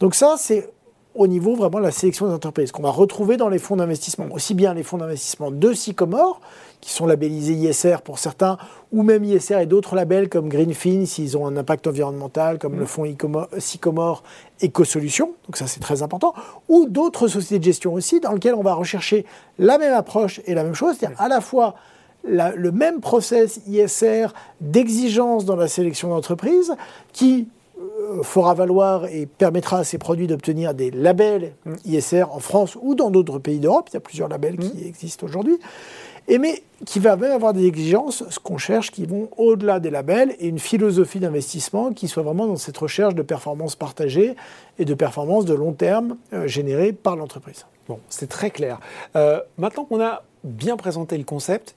Donc 0.00 0.14
ça, 0.14 0.36
c'est 0.38 0.68
au 1.14 1.26
niveau 1.26 1.54
vraiment 1.54 1.78
de 1.78 1.84
la 1.84 1.90
sélection 1.90 2.26
des 2.26 2.34
entreprises, 2.34 2.72
qu'on 2.72 2.82
va 2.82 2.90
retrouver 2.90 3.36
dans 3.36 3.48
les 3.48 3.58
fonds 3.58 3.76
d'investissement. 3.76 4.26
Aussi 4.32 4.54
bien 4.54 4.74
les 4.74 4.82
fonds 4.82 4.98
d'investissement 4.98 5.50
de 5.50 5.72
Sycomore, 5.72 6.40
qui 6.80 6.90
sont 6.90 7.06
labellisés 7.06 7.52
ISR 7.52 7.98
pour 8.02 8.18
certains, 8.18 8.58
ou 8.90 9.02
même 9.02 9.22
ISR 9.22 9.60
et 9.60 9.66
d'autres 9.66 9.94
labels 9.94 10.28
comme 10.28 10.48
Greenfin, 10.48 11.04
s'ils 11.06 11.36
ont 11.36 11.46
un 11.46 11.56
impact 11.56 11.86
environnemental, 11.86 12.58
comme 12.58 12.78
le 12.78 12.86
fonds 12.86 13.04
Sycomore 13.58 14.22
EcoSolutions, 14.62 15.32
donc 15.46 15.56
ça 15.56 15.66
c'est 15.66 15.80
très 15.80 16.02
important, 16.02 16.34
ou 16.68 16.86
d'autres 16.88 17.28
sociétés 17.28 17.58
de 17.58 17.64
gestion 17.64 17.94
aussi, 17.94 18.20
dans 18.20 18.32
lesquelles 18.32 18.54
on 18.54 18.62
va 18.62 18.74
rechercher 18.74 19.26
la 19.58 19.78
même 19.78 19.94
approche 19.94 20.40
et 20.46 20.54
la 20.54 20.64
même 20.64 20.74
chose, 20.74 20.96
c'est-à-dire 20.98 21.20
à 21.20 21.28
la 21.28 21.40
fois 21.40 21.74
le 22.24 22.70
même 22.70 23.00
process 23.00 23.60
ISR 23.66 24.28
d'exigence 24.60 25.44
dans 25.44 25.56
la 25.56 25.68
sélection 25.68 26.08
d'entreprises 26.08 26.72
qui 27.12 27.48
fera 28.22 28.54
valoir 28.54 29.06
et 29.06 29.26
permettra 29.26 29.78
à 29.78 29.84
ces 29.84 29.98
produits 29.98 30.26
d'obtenir 30.26 30.74
des 30.74 30.90
labels 30.90 31.54
ISR 31.84 32.24
en 32.30 32.38
France 32.38 32.76
ou 32.80 32.94
dans 32.94 33.10
d'autres 33.10 33.38
pays 33.38 33.58
d'Europe. 33.58 33.88
Il 33.90 33.94
y 33.94 33.96
a 33.96 34.00
plusieurs 34.00 34.28
labels 34.28 34.58
qui 34.58 34.84
mm. 34.84 34.86
existent 34.86 35.26
aujourd'hui. 35.26 35.58
Et 36.28 36.38
mais 36.38 36.62
qui 36.86 37.00
va 37.00 37.16
même 37.16 37.32
avoir 37.32 37.52
des 37.52 37.66
exigences, 37.66 38.24
ce 38.28 38.38
qu'on 38.38 38.58
cherche, 38.58 38.90
qui 38.90 39.06
vont 39.06 39.28
au-delà 39.36 39.80
des 39.80 39.90
labels 39.90 40.36
et 40.38 40.46
une 40.46 40.58
philosophie 40.58 41.18
d'investissement 41.18 41.92
qui 41.92 42.08
soit 42.08 42.22
vraiment 42.22 42.46
dans 42.46 42.56
cette 42.56 42.78
recherche 42.78 43.14
de 43.14 43.22
performance 43.22 43.74
partagée 43.74 44.36
et 44.78 44.84
de 44.84 44.94
performance 44.94 45.44
de 45.44 45.54
long 45.54 45.72
terme 45.72 46.16
euh, 46.32 46.46
générée 46.46 46.92
par 46.92 47.16
l'entreprise. 47.16 47.66
Bon, 47.88 47.98
c'est 48.08 48.28
très 48.28 48.50
clair. 48.50 48.78
Euh, 49.16 49.40
maintenant 49.58 49.84
qu'on 49.84 50.00
a 50.00 50.22
bien 50.44 50.76
présenté 50.76 51.18
le 51.18 51.24
concept, 51.24 51.74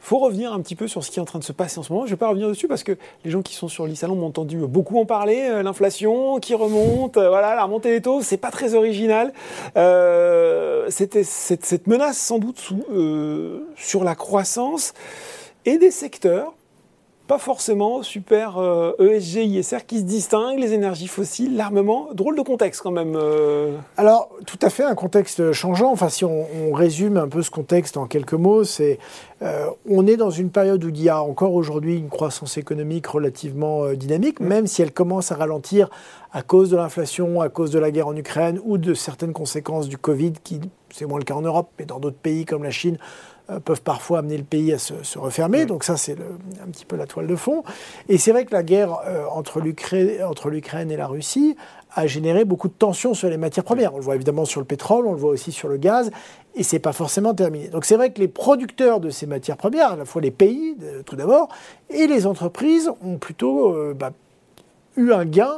faut 0.00 0.18
revenir 0.18 0.52
un 0.52 0.60
petit 0.60 0.76
peu 0.76 0.88
sur 0.88 1.04
ce 1.04 1.10
qui 1.10 1.18
est 1.18 1.22
en 1.22 1.26
train 1.26 1.38
de 1.38 1.44
se 1.44 1.52
passer 1.52 1.78
en 1.78 1.82
ce 1.82 1.92
moment. 1.92 2.06
Je 2.06 2.12
ne 2.12 2.14
vais 2.14 2.18
pas 2.18 2.28
revenir 2.28 2.48
dessus 2.48 2.68
parce 2.68 2.82
que 2.82 2.96
les 3.24 3.30
gens 3.30 3.42
qui 3.42 3.54
sont 3.54 3.68
sur 3.68 3.86
l'e-salon 3.86 4.14
m'ont 4.14 4.26
entendu 4.26 4.58
beaucoup 4.58 4.98
en 4.98 5.04
parler. 5.04 5.48
Euh, 5.50 5.62
l'inflation 5.62 6.38
qui 6.38 6.54
remonte, 6.54 7.16
euh, 7.16 7.28
voilà, 7.28 7.54
la 7.54 7.64
remontée 7.64 7.90
des 7.90 8.02
taux, 8.02 8.22
c'est 8.22 8.36
pas 8.36 8.50
très 8.50 8.74
original. 8.74 9.32
Euh, 9.76 10.86
c'était 10.90 11.24
cette, 11.24 11.86
menace 11.86 12.18
sans 12.18 12.38
doute 12.38 12.72
sur 13.76 14.04
la 14.04 14.14
croissance 14.14 14.94
et 15.64 15.78
des 15.78 15.90
secteurs 15.90 16.54
pas 17.28 17.38
forcément 17.38 18.02
super 18.02 18.58
ESG, 18.98 19.36
euh, 19.38 19.42
e 19.42 19.44
ISR 19.44 19.84
qui 19.86 19.98
se 19.98 20.04
distinguent, 20.04 20.58
les 20.58 20.72
énergies 20.72 21.06
fossiles, 21.08 21.56
l'armement. 21.56 22.08
Drôle 22.14 22.36
de 22.36 22.40
contexte 22.40 22.80
quand 22.80 22.90
même. 22.90 23.14
Euh. 23.16 23.76
Alors, 23.98 24.30
tout 24.46 24.58
à 24.62 24.70
fait, 24.70 24.82
un 24.82 24.94
contexte 24.94 25.52
changeant. 25.52 25.92
Enfin, 25.92 26.08
si 26.08 26.24
on, 26.24 26.72
résume 26.72 27.16
un 27.18 27.28
peu 27.28 27.42
ce 27.42 27.50
contexte 27.50 27.96
en 27.96 28.06
quelques 28.06 28.34
mots, 28.34 28.64
c'est 28.64 28.98
euh, 29.42 29.66
on 29.88 30.06
est 30.06 30.16
dans 30.16 30.30
une 30.30 30.50
période 30.50 30.82
où 30.84 30.88
il 30.88 31.02
y 31.02 31.08
a 31.08 31.22
encore 31.22 31.54
aujourd'hui 31.54 31.98
une 31.98 32.08
croissance 32.08 32.56
économique 32.56 33.06
relativement 33.06 33.92
dynamique, 33.92 34.40
mm. 34.40 34.46
même 34.46 34.66
si 34.66 34.80
elle 34.80 34.92
commence 34.92 35.30
à 35.30 35.34
ralentir 35.34 35.90
à 36.32 36.42
cause 36.42 36.70
de 36.70 36.76
l'inflation, 36.76 37.40
à 37.40 37.48
cause 37.50 37.70
de 37.70 37.78
la 37.78 37.90
guerre 37.90 38.08
en 38.08 38.16
Ukraine 38.16 38.58
ou 38.64 38.78
de 38.78 38.94
certaines 38.94 39.32
conséquences 39.32 39.88
du 39.88 39.98
Covid, 39.98 40.32
qui 40.42 40.60
c'est 40.90 41.06
moins 41.06 41.18
le 41.18 41.24
cas 41.24 41.34
en 41.34 41.42
Europe, 41.42 41.68
mais 41.78 41.84
dans 41.84 41.98
d'autres 41.98 42.16
pays 42.16 42.44
comme 42.44 42.64
la 42.64 42.70
Chine, 42.70 42.96
euh, 42.96 43.02
peuvent 43.64 43.82
parfois 43.82 44.18
amener 44.18 44.36
le 44.36 44.44
pays 44.44 44.72
à 44.72 44.78
se, 44.78 45.18
refermer. 45.18 45.64
Donc 45.64 45.84
ça, 45.84 45.96
c'est 45.96 46.16
un 46.62 46.70
petit 46.70 46.84
peu 46.84 46.96
la 46.96 47.06
toile 47.06 47.26
de 47.26 47.36
fond. 47.36 47.64
Et 48.08 48.18
c'est 48.18 48.32
vrai 48.32 48.44
que 48.44 48.52
la 48.52 48.62
guerre 48.62 48.98
euh, 49.06 49.24
entre 49.30 49.60
l'Ukraine 49.60 50.90
et 50.90 50.96
la 50.96 51.06
Russie 51.06 51.56
a 51.94 52.06
généré 52.06 52.44
beaucoup 52.44 52.68
de 52.68 52.74
tensions 52.74 53.14
sur 53.14 53.30
les 53.30 53.38
matières 53.38 53.64
premières. 53.64 53.94
On 53.94 53.96
le 53.96 54.02
voit 54.02 54.14
évidemment 54.14 54.44
sur 54.44 54.60
le 54.60 54.66
pétrole, 54.66 55.06
on 55.06 55.12
le 55.12 55.18
voit 55.18 55.30
aussi 55.30 55.52
sur 55.52 55.68
le 55.68 55.78
gaz, 55.78 56.10
et 56.54 56.62
c'est 56.62 56.78
pas 56.78 56.92
forcément 56.92 57.34
terminé. 57.34 57.68
Donc 57.68 57.86
c'est 57.86 57.96
vrai 57.96 58.12
que 58.12 58.20
les 58.20 58.28
producteurs 58.28 59.00
de 59.00 59.10
ces 59.10 59.26
matières 59.26 59.56
premières, 59.56 59.92
à 59.92 59.96
la 59.96 60.04
fois 60.04 60.20
les 60.20 60.30
pays 60.30 60.76
tout 61.06 61.16
d'abord, 61.16 61.48
et 61.88 62.06
les 62.06 62.26
entreprises 62.26 62.90
ont 63.02 63.16
plutôt 63.16 63.74
euh, 63.74 63.94
bah, 63.94 64.12
eu 64.96 65.12
un 65.12 65.24
gain 65.24 65.56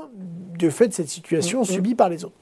du 0.57 0.71
fait 0.71 0.89
de 0.89 0.95
cette 0.95 1.09
situation 1.09 1.65
subie 1.65 1.95
par 1.95 2.09
les 2.09 2.25
autres. 2.25 2.37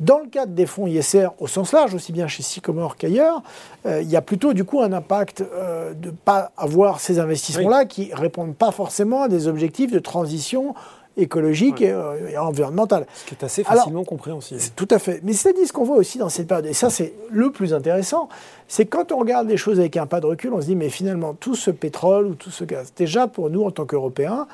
Dans 0.00 0.18
le 0.18 0.28
cadre 0.28 0.52
des 0.52 0.64
fonds 0.64 0.86
ISR 0.86 1.28
au 1.38 1.46
sens 1.46 1.72
large, 1.72 1.94
aussi 1.94 2.10
bien 2.12 2.26
chez 2.26 2.42
Sycomore 2.42 2.96
qu'ailleurs, 2.96 3.42
euh, 3.84 4.00
il 4.00 4.08
y 4.08 4.16
a 4.16 4.22
plutôt 4.22 4.54
du 4.54 4.64
coup 4.64 4.80
un 4.80 4.94
impact 4.94 5.42
euh, 5.42 5.92
de 5.92 6.06
ne 6.06 6.14
pas 6.14 6.52
avoir 6.56 7.00
ces 7.00 7.18
investissements-là 7.18 7.84
qui 7.84 8.08
ne 8.08 8.16
répondent 8.16 8.56
pas 8.56 8.70
forcément 8.70 9.22
à 9.22 9.28
des 9.28 9.46
objectifs 9.46 9.92
de 9.92 9.98
transition 9.98 10.74
écologique 11.18 11.82
euh, 11.82 12.30
et, 12.30 12.38
environnementale. 12.38 13.04
Ce 13.14 13.26
qui 13.26 13.34
est 13.34 13.44
assez 13.44 13.62
facilement 13.62 14.04
compréhensible. 14.04 14.60
Tout 14.74 14.88
à 14.90 14.98
fait. 14.98 15.20
Mais 15.22 15.34
c'est 15.34 15.52
dit 15.52 15.66
ce 15.66 15.72
qu'on 15.74 15.84
voit 15.84 15.96
aussi 15.96 16.16
dans 16.16 16.30
cette 16.30 16.48
période, 16.48 16.64
et 16.64 16.72
ça 16.72 16.88
c'est 16.88 17.12
le 17.30 17.52
plus 17.52 17.74
intéressant, 17.74 18.30
c'est 18.68 18.86
quand 18.86 19.12
on 19.12 19.18
regarde 19.18 19.48
les 19.48 19.58
choses 19.58 19.80
avec 19.80 19.98
un 19.98 20.06
pas 20.06 20.20
de 20.20 20.26
recul, 20.26 20.54
on 20.54 20.62
se 20.62 20.66
dit 20.66 20.76
mais 20.76 20.88
finalement 20.88 21.34
tout 21.34 21.54
ce 21.54 21.70
pétrole 21.70 22.26
ou 22.26 22.34
tout 22.34 22.50
ce 22.50 22.64
gaz, 22.64 22.94
déjà 22.96 23.26
pour 23.26 23.50
nous 23.50 23.64
en 23.64 23.70
tant 23.70 23.84
qu'Européens, 23.84 24.46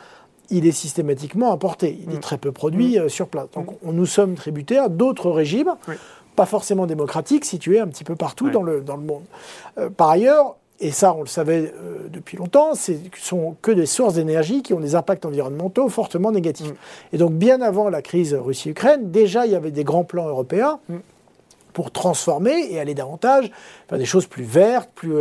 il 0.51 0.67
est 0.67 0.73
systématiquement 0.73 1.53
importé. 1.53 1.99
Il 2.07 2.13
est 2.13 2.19
mm. 2.19 2.21
très 2.21 2.39
peu 2.39 2.53
produit 2.53 2.99
mm. 2.99 3.03
euh, 3.03 3.09
sur 3.09 3.29
place. 3.29 3.47
Donc 3.55 3.79
on, 3.85 3.93
nous 3.93 4.07
sommes 4.07 4.35
tributaires 4.35 4.91
d'autres 4.91 5.31
régimes, 5.31 5.75
pas 6.35 6.47
forcément 6.47 6.87
démocratiques, 6.87 7.45
situés 7.45 7.81
un 7.81 7.89
petit 7.89 8.05
peu 8.05 8.17
partout 8.17 8.51
dans, 8.51 8.63
le, 8.63 8.81
dans 8.81 8.97
le 8.97 9.03
monde. 9.03 9.25
Euh, 9.79 9.91
par 9.91 10.11
ailleurs, 10.11 10.57
et 10.79 10.91
ça 10.91 11.15
on 11.15 11.21
le 11.21 11.27
savait 11.27 11.73
euh, 11.75 12.09
depuis 12.11 12.37
longtemps, 12.37 12.75
ce 12.75 12.93
sont 13.19 13.57
que 13.63 13.71
des 13.71 13.87
sources 13.87 14.15
d'énergie 14.15 14.63
qui 14.63 14.75
ont 14.75 14.81
des 14.81 14.95
impacts 14.95 15.25
environnementaux 15.25 15.89
fortement 15.89 16.33
négatifs. 16.33 16.71
Mm. 16.71 17.15
Et 17.15 17.19
donc 17.19 17.33
bien 17.33 17.61
avant 17.61 17.89
la 17.89 18.03
crise 18.03 18.35
Russie-Ukraine, 18.35 19.11
déjà 19.11 19.47
il 19.47 19.53
y 19.53 19.57
avait 19.57 19.71
des 19.71 19.85
grands 19.85 20.05
plans 20.05 20.29
européens 20.29 20.79
pour 21.73 21.91
transformer 21.91 22.73
et 22.73 22.81
aller 22.81 22.95
davantage 22.95 23.51
vers 23.91 23.99
des 23.99 24.07
choses 24.07 24.27
plus 24.27 24.45
vertes, 24.45 24.91
plus 24.95 25.15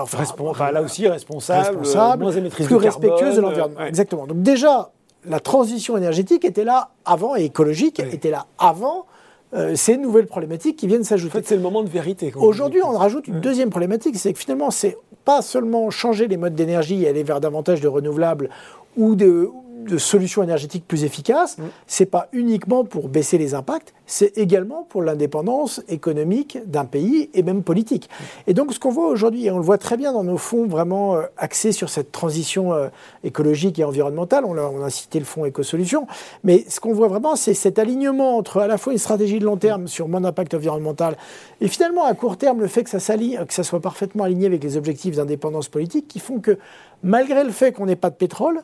enfin, 0.00 0.72
là 0.72 0.82
aussi 0.82 1.08
responsable, 1.08 1.78
responsable 1.78 2.24
moins 2.24 2.50
plus 2.50 2.76
respectueuse 2.76 3.36
de 3.36 3.40
l'environnement. 3.40 3.80
Exactement. 3.80 4.26
Donc 4.26 4.42
déjà, 4.42 4.90
la 5.28 5.40
transition 5.40 5.96
énergétique 5.96 6.44
était 6.44 6.64
là 6.64 6.90
avant 7.04 7.36
et 7.36 7.44
écologique 7.44 8.00
était 8.00 8.30
là 8.30 8.46
avant 8.58 9.06
euh, 9.54 9.76
ces 9.76 9.98
nouvelles 9.98 10.26
problématiques 10.26 10.76
qui 10.76 10.86
viennent 10.86 11.04
s'ajouter. 11.04 11.38
En 11.38 11.40
fait, 11.40 11.48
c'est 11.48 11.56
le 11.56 11.62
moment 11.62 11.82
de 11.82 11.88
vérité. 11.88 12.32
Aujourd'hui, 12.36 12.82
on 12.82 12.96
rajoute 12.96 13.28
une 13.28 13.40
deuxième 13.40 13.70
problématique, 13.70 14.16
c'est 14.16 14.32
que 14.32 14.38
finalement, 14.38 14.70
c'est 14.70 14.96
pas 15.24 15.42
seulement 15.42 15.90
changer 15.90 16.26
les 16.26 16.36
modes 16.36 16.54
d'énergie 16.54 17.04
et 17.04 17.08
aller 17.08 17.22
vers 17.22 17.40
davantage 17.40 17.80
de 17.80 17.88
renouvelables 17.88 18.48
ou 18.96 19.14
de, 19.14 19.50
de 19.84 19.98
solutions 19.98 20.42
énergétiques 20.42 20.86
plus 20.86 21.04
efficaces, 21.04 21.56
ce 21.56 21.62
mm. 21.62 21.70
c'est 21.86 22.06
pas 22.06 22.28
uniquement 22.32 22.84
pour 22.84 23.08
baisser 23.08 23.38
les 23.38 23.54
impacts, 23.54 23.94
c'est 24.06 24.36
également 24.36 24.86
pour 24.88 25.02
l'indépendance 25.02 25.82
économique 25.88 26.58
d'un 26.66 26.84
pays 26.84 27.30
et 27.34 27.42
même 27.42 27.62
politique. 27.62 28.08
Mm. 28.08 28.24
Et 28.50 28.54
donc 28.54 28.72
ce 28.72 28.78
qu'on 28.78 28.90
voit 28.90 29.08
aujourd'hui, 29.08 29.46
et 29.46 29.50
on 29.50 29.58
le 29.58 29.64
voit 29.64 29.78
très 29.78 29.96
bien 29.96 30.12
dans 30.12 30.24
nos 30.24 30.38
fonds 30.38 30.66
vraiment 30.66 31.16
euh, 31.16 31.22
axés 31.36 31.72
sur 31.72 31.88
cette 31.88 32.12
transition 32.12 32.72
euh, 32.72 32.88
écologique 33.24 33.78
et 33.78 33.84
environnementale, 33.84 34.44
on 34.44 34.56
a, 34.56 34.62
on 34.62 34.82
a 34.82 34.90
cité 34.90 35.18
le 35.18 35.24
fonds 35.24 35.44
Écosolutions, 35.44 36.06
mais 36.44 36.64
ce 36.68 36.80
qu'on 36.80 36.92
voit 36.92 37.08
vraiment, 37.08 37.36
c'est 37.36 37.54
cet 37.54 37.78
alignement 37.78 38.36
entre 38.36 38.60
à 38.60 38.66
la 38.66 38.78
fois 38.78 38.92
une 38.92 38.98
stratégie 38.98 39.38
de 39.38 39.44
long 39.44 39.56
terme 39.56 39.88
sur 39.88 40.08
moins 40.08 40.20
d'impact 40.20 40.54
environnemental 40.54 41.16
et 41.60 41.68
finalement 41.68 42.04
à 42.04 42.14
court 42.14 42.36
terme 42.36 42.60
le 42.60 42.68
fait 42.68 42.84
que 42.84 42.90
ça 42.90 43.00
s'aligne, 43.00 43.44
que 43.44 43.54
ça 43.54 43.62
soit 43.62 43.80
parfaitement 43.80 44.24
aligné 44.24 44.46
avec 44.46 44.62
les 44.62 44.76
objectifs 44.76 45.16
d'indépendance 45.16 45.68
politique 45.68 46.08
qui 46.08 46.18
font 46.20 46.40
que 46.40 46.58
malgré 47.02 47.44
le 47.44 47.50
fait 47.50 47.72
qu'on 47.72 47.86
n'ait 47.86 47.96
pas 47.96 48.10
de 48.10 48.16
pétrole, 48.16 48.62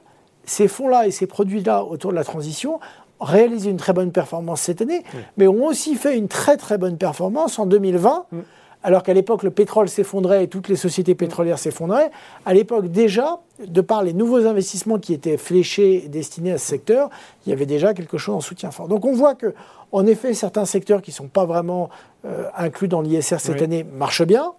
ces 0.48 0.68
fonds-là 0.68 1.06
et 1.06 1.10
ces 1.10 1.26
produits-là 1.26 1.84
autour 1.84 2.10
de 2.10 2.16
la 2.16 2.24
transition 2.24 2.80
réalisent 3.20 3.66
une 3.66 3.76
très 3.76 3.92
bonne 3.92 4.12
performance 4.12 4.62
cette 4.62 4.80
année, 4.82 5.02
mais 5.36 5.48
ont 5.48 5.66
aussi 5.66 5.96
fait 5.96 6.16
une 6.16 6.28
très 6.28 6.56
très 6.56 6.78
bonne 6.78 6.96
performance 6.96 7.58
en 7.58 7.66
2020. 7.66 8.26
Mm. 8.30 8.38
Alors 8.84 9.02
qu'à 9.02 9.12
l'époque, 9.12 9.42
le 9.42 9.50
pétrole 9.50 9.88
s'effondrait 9.88 10.44
et 10.44 10.48
toutes 10.48 10.68
les 10.68 10.76
sociétés 10.76 11.16
pétrolières 11.16 11.58
s'effondraient, 11.58 12.12
à 12.46 12.54
l'époque 12.54 12.86
déjà, 12.86 13.40
de 13.66 13.80
par 13.80 14.04
les 14.04 14.12
nouveaux 14.12 14.46
investissements 14.46 15.00
qui 15.00 15.12
étaient 15.12 15.36
fléchés 15.36 16.04
et 16.04 16.08
destinés 16.08 16.52
à 16.52 16.58
ce 16.58 16.66
secteur, 16.66 17.10
il 17.44 17.50
y 17.50 17.52
avait 17.52 17.66
déjà 17.66 17.92
quelque 17.92 18.18
chose 18.18 18.36
en 18.36 18.40
soutien 18.40 18.70
fort. 18.70 18.86
Donc 18.86 19.04
on 19.04 19.12
voit 19.12 19.34
que, 19.34 19.52
en 19.90 20.06
effet, 20.06 20.32
certains 20.32 20.64
secteurs 20.64 21.02
qui 21.02 21.10
ne 21.10 21.16
sont 21.16 21.26
pas 21.26 21.44
vraiment 21.44 21.90
euh, 22.24 22.44
inclus 22.56 22.86
dans 22.86 23.00
l'ISR 23.00 23.40
cette 23.40 23.62
année 23.62 23.84
marchent 23.84 24.26
bien. 24.26 24.52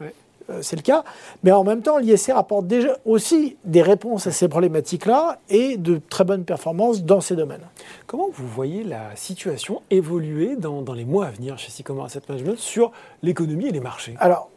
Euh, 0.50 0.60
c'est 0.62 0.76
le 0.76 0.82
cas. 0.82 1.04
Mais 1.44 1.52
en 1.52 1.64
même 1.64 1.82
temps, 1.82 1.98
l'ISR 1.98 2.38
apporte 2.38 2.68
déjà 2.68 2.98
aussi 3.06 3.58
des 3.66 3.82
réponses 3.82 4.28
à 4.28 4.32
ces 4.32 4.48
problématiques-là 4.48 5.40
et 5.50 5.78
de 5.78 6.00
très 6.10 6.24
bonnes 6.24 6.46
performances 6.46 7.04
dans 7.04 7.22
ces 7.22 7.36
domaines. 7.36 7.68
Comment 8.08 8.30
vous 8.32 8.48
voyez 8.48 8.84
la 8.84 9.16
situation 9.16 9.82
évoluer 9.90 10.56
dans, 10.56 10.84
les 10.94 11.06
mois 11.06 11.28
à 11.28 11.32
venir 11.32 11.58
chez 11.58 11.72
Sycomore 11.72 12.06
Asset 12.06 12.22
Management 12.28 12.58
sur 12.58 12.92
l'économie 13.22 13.68
et 13.68 13.72
les 13.72 13.80
marchés? 13.80 14.16
Alors, 14.20 14.50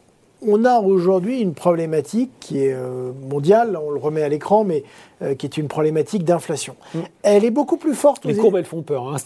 on 0.47 0.65
a 0.65 0.79
aujourd'hui 0.79 1.39
une 1.39 1.53
problématique 1.53 2.31
qui 2.39 2.63
est 2.63 2.73
euh, 2.73 3.11
mondiale, 3.29 3.77
on 3.81 3.91
le 3.91 3.99
remet 3.99 4.23
à 4.23 4.29
l'écran, 4.29 4.63
mais 4.63 4.83
euh, 5.21 5.35
qui 5.35 5.45
est 5.45 5.57
une 5.57 5.67
problématique 5.67 6.23
d'inflation. 6.23 6.75
Mm. 6.93 6.99
Elle 7.23 7.45
est 7.45 7.51
beaucoup 7.51 7.77
plus 7.77 7.93
forte. 7.93 8.25
Les 8.25 8.35
courbes, 8.35 8.57
elles 8.57 8.65
font 8.65 8.81
peur, 8.81 9.07
hein, 9.07 9.17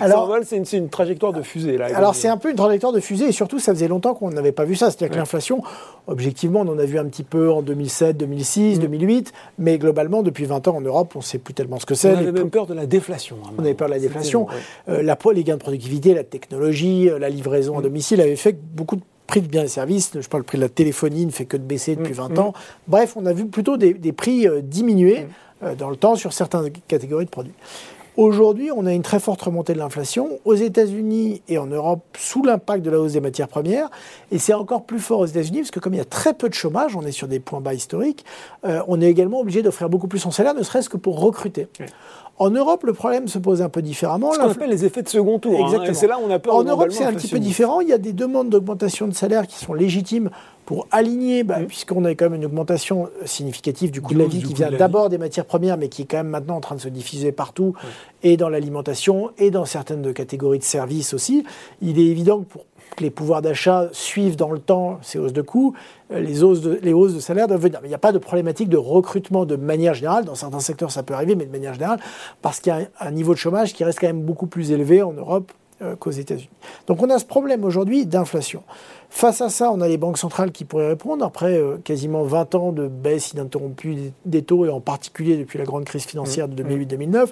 alors, 0.00 0.32
c'est 0.44 0.76
une, 0.76 0.88
trajectoire 0.88 1.32
de 1.32 1.42
fusée. 1.42 1.76
Là, 1.76 1.88
alors, 1.94 2.14
c'est 2.14 2.28
un 2.28 2.36
peu 2.36 2.50
une 2.50 2.56
trajectoire 2.56 2.92
de 2.92 3.00
fusée, 3.00 3.26
et 3.26 3.32
surtout, 3.32 3.58
ça 3.58 3.72
faisait 3.74 3.88
longtemps 3.88 4.14
qu'on 4.14 4.30
n'avait 4.30 4.52
pas 4.52 4.64
vu 4.64 4.76
ça. 4.76 4.90
C'est-à-dire 4.90 5.14
que 5.14 5.18
l'inflation, 5.18 5.62
objectivement, 6.06 6.60
on 6.60 6.68
en 6.68 6.78
a 6.78 6.84
vu 6.84 6.98
un 6.98 7.06
petit 7.06 7.24
peu 7.24 7.50
en 7.50 7.62
2007, 7.62 8.16
2006, 8.16 8.80
2008, 8.80 9.32
mais 9.58 9.78
globalement, 9.78 10.22
depuis 10.22 10.44
20 10.44 10.68
ans 10.68 10.76
en 10.76 10.80
Europe, 10.80 11.12
on 11.16 11.18
ne 11.18 11.24
sait 11.24 11.38
plus 11.38 11.54
tellement 11.54 11.78
ce 11.78 11.86
que 11.86 11.94
c'est. 11.94 12.14
On 12.14 12.18
avait 12.18 12.32
même 12.32 12.50
peur 12.50 12.66
de 12.66 12.74
la 12.74 12.86
déflation. 12.86 13.36
Hein, 13.44 13.50
on 13.58 13.62
avait 13.62 13.74
peur 13.74 13.88
de 13.88 13.94
la 13.94 14.00
déflation. 14.00 14.46
Euh, 14.88 15.02
la, 15.02 15.18
les 15.34 15.44
gains 15.44 15.56
de 15.56 15.60
productivité, 15.60 16.14
la 16.14 16.24
technologie, 16.24 17.10
la 17.18 17.28
livraison 17.28 17.76
à 17.76 17.80
mm. 17.80 17.84
domicile 17.84 18.20
avaient 18.20 18.36
fait 18.36 18.52
que 18.52 18.60
beaucoup 18.74 18.96
de 18.96 19.02
prix 19.26 19.42
de 19.42 19.48
biens 19.48 19.64
et 19.64 19.68
services, 19.68 20.12
je 20.18 20.28
parle 20.28 20.42
le 20.42 20.46
prix 20.46 20.58
de 20.58 20.62
la 20.62 20.68
téléphonie 20.68 21.26
ne 21.26 21.30
fait 21.30 21.44
que 21.44 21.56
de 21.56 21.62
baisser 21.62 21.96
depuis 21.96 22.12
20 22.12 22.28
mm, 22.28 22.32
mm. 22.32 22.38
ans. 22.38 22.52
Bref, 22.88 23.14
on 23.16 23.26
a 23.26 23.32
vu 23.32 23.46
plutôt 23.46 23.76
des, 23.76 23.94
prix 24.12 24.46
euh, 24.46 24.60
diminuer 24.62 25.20
mm. 25.20 25.26
euh, 25.64 25.74
dans 25.74 25.90
le 25.90 25.96
temps 25.96 26.16
sur 26.16 26.32
certaines 26.32 26.70
catégories 26.88 27.24
de 27.24 27.30
produits. 27.30 27.54
Aujourd'hui, 28.16 28.70
on 28.74 28.86
a 28.86 28.94
une 28.94 29.02
très 29.02 29.20
forte 29.20 29.42
remontée 29.42 29.74
de 29.74 29.78
l'inflation 29.78 30.38
aux 30.46 30.54
États-Unis 30.54 31.42
et 31.48 31.58
en 31.58 31.66
Europe 31.66 32.02
sous 32.16 32.42
l'impact 32.42 32.82
de 32.82 32.90
la 32.90 32.98
hausse 32.98 33.12
des 33.12 33.20
matières 33.20 33.48
premières. 33.48 33.90
Et 34.30 34.38
c'est 34.38 34.54
encore 34.54 34.84
plus 34.84 35.00
fort 35.00 35.20
aux 35.20 35.26
États-Unis 35.26 35.58
parce 35.58 35.70
que 35.70 35.80
comme 35.80 35.92
il 35.92 35.98
y 35.98 36.00
a 36.00 36.06
très 36.06 36.32
peu 36.32 36.48
de 36.48 36.54
chômage, 36.54 36.96
on 36.96 37.02
est 37.02 37.12
sur 37.12 37.28
des 37.28 37.40
points 37.40 37.60
bas 37.60 37.74
historiques, 37.74 38.24
euh, 38.64 38.80
on 38.88 39.02
est 39.02 39.10
également 39.10 39.40
obligé 39.40 39.62
d'offrir 39.62 39.90
beaucoup 39.90 40.08
plus 40.08 40.18
son 40.18 40.30
salaire, 40.30 40.54
ne 40.54 40.62
serait-ce 40.62 40.88
que 40.88 40.96
pour 40.96 41.20
recruter. 41.20 41.68
En 42.38 42.50
Europe, 42.50 42.84
le 42.84 42.92
problème 42.92 43.28
se 43.28 43.38
pose 43.38 43.62
un 43.62 43.68
peu 43.68 43.80
différemment. 43.80 44.32
Ce 44.32 44.38
qu'on 44.38 44.50
appelle 44.50 44.70
les 44.70 44.84
effets 44.84 45.02
de 45.02 45.08
second 45.08 45.38
tour. 45.38 45.58
Hein, 45.58 45.64
Exactement. 45.66 45.94
c'est 45.94 46.06
là 46.06 46.18
où 46.18 46.22
on 46.26 46.30
a 46.30 46.38
peur 46.38 46.56
En 46.56 46.64
Europe, 46.64 46.88
c'est 46.90 47.04
un 47.04 47.14
petit 47.14 47.28
peu 47.28 47.38
différent. 47.38 47.80
Il 47.80 47.88
y 47.88 47.92
a 47.92 47.98
des 47.98 48.12
demandes 48.12 48.50
d'augmentation 48.50 49.06
de 49.08 49.14
salaire 49.14 49.46
qui 49.46 49.56
sont 49.56 49.72
légitimes 49.72 50.30
pour 50.66 50.88
aligner, 50.90 51.44
bah, 51.44 51.60
puisqu'on 51.66 52.04
a 52.04 52.10
quand 52.14 52.26
même 52.26 52.34
une 52.34 52.44
augmentation 52.44 53.08
significative 53.24 53.92
du 53.92 54.02
coût 54.02 54.14
de 54.14 54.18
la 54.18 54.26
vie 54.26 54.42
qui 54.42 54.52
vient 54.52 54.70
d'abord 54.70 55.08
des 55.08 55.16
matières 55.16 55.44
premières, 55.46 55.78
mais 55.78 55.88
qui 55.88 56.02
est 56.02 56.06
quand 56.06 56.16
même 56.18 56.28
maintenant 56.28 56.56
en 56.56 56.60
train 56.60 56.74
de 56.74 56.80
se 56.80 56.88
diffuser 56.88 57.30
partout, 57.32 57.74
et 58.22 58.36
dans 58.36 58.48
l'alimentation, 58.48 59.30
et 59.38 59.50
dans 59.50 59.64
certaines 59.64 60.12
catégories 60.12 60.58
de 60.58 60.64
services 60.64 61.14
aussi. 61.14 61.44
Il 61.80 61.98
est 62.00 62.06
évident 62.06 62.40
que 62.40 62.46
pour 62.46 62.64
les 63.00 63.10
pouvoirs 63.10 63.42
d'achat 63.42 63.88
suivent 63.92 64.36
dans 64.36 64.50
le 64.50 64.58
temps 64.58 64.98
ces 65.02 65.18
hausses 65.18 65.32
de 65.32 65.42
coûts, 65.42 65.74
euh, 66.12 66.20
les 66.20 66.42
hausses 66.42 66.60
de, 66.60 66.78
les 66.82 66.92
hausses 66.92 67.14
de 67.14 67.20
salaire 67.20 67.48
doivent 67.48 67.62
venir. 67.62 67.80
Mais 67.82 67.88
il 67.88 67.90
n'y 67.90 67.94
a 67.94 67.98
pas 67.98 68.12
de 68.12 68.18
problématique 68.18 68.68
de 68.68 68.76
recrutement 68.76 69.44
de 69.44 69.56
manière 69.56 69.94
générale. 69.94 70.24
Dans 70.24 70.34
certains 70.34 70.60
secteurs, 70.60 70.90
ça 70.90 71.02
peut 71.02 71.14
arriver, 71.14 71.34
mais 71.34 71.46
de 71.46 71.52
manière 71.52 71.74
générale, 71.74 72.00
parce 72.42 72.60
qu'il 72.60 72.72
y 72.72 72.76
a 72.76 72.88
un, 73.00 73.10
niveau 73.10 73.34
de 73.34 73.38
chômage 73.38 73.72
qui 73.72 73.84
reste 73.84 74.00
quand 74.00 74.06
même 74.06 74.22
beaucoup 74.22 74.46
plus 74.46 74.72
élevé 74.72 75.02
en 75.02 75.12
Europe 75.12 75.52
euh, 75.82 75.96
qu'aux 75.96 76.10
États-Unis. 76.10 76.48
Donc 76.86 77.02
on 77.02 77.10
a 77.10 77.18
ce 77.18 77.24
problème 77.24 77.64
aujourd'hui 77.64 78.06
d'inflation. 78.06 78.62
Face 79.10 79.40
à 79.40 79.48
ça, 79.48 79.70
on 79.70 79.80
a 79.80 79.88
les 79.88 79.98
banques 79.98 80.18
centrales 80.18 80.52
qui 80.52 80.64
pourraient 80.64 80.88
répondre. 80.88 81.24
Après 81.24 81.58
euh, 81.58 81.76
quasiment 81.82 82.22
20 82.22 82.54
ans 82.54 82.72
de 82.72 82.88
baisse 82.88 83.32
ininterrompue 83.32 84.12
des 84.24 84.42
taux, 84.42 84.64
et 84.66 84.70
en 84.70 84.80
particulier 84.80 85.36
depuis 85.36 85.58
la 85.58 85.64
grande 85.64 85.84
crise 85.84 86.04
financière 86.04 86.48
de 86.48 86.62
2008-2009, 86.62 87.28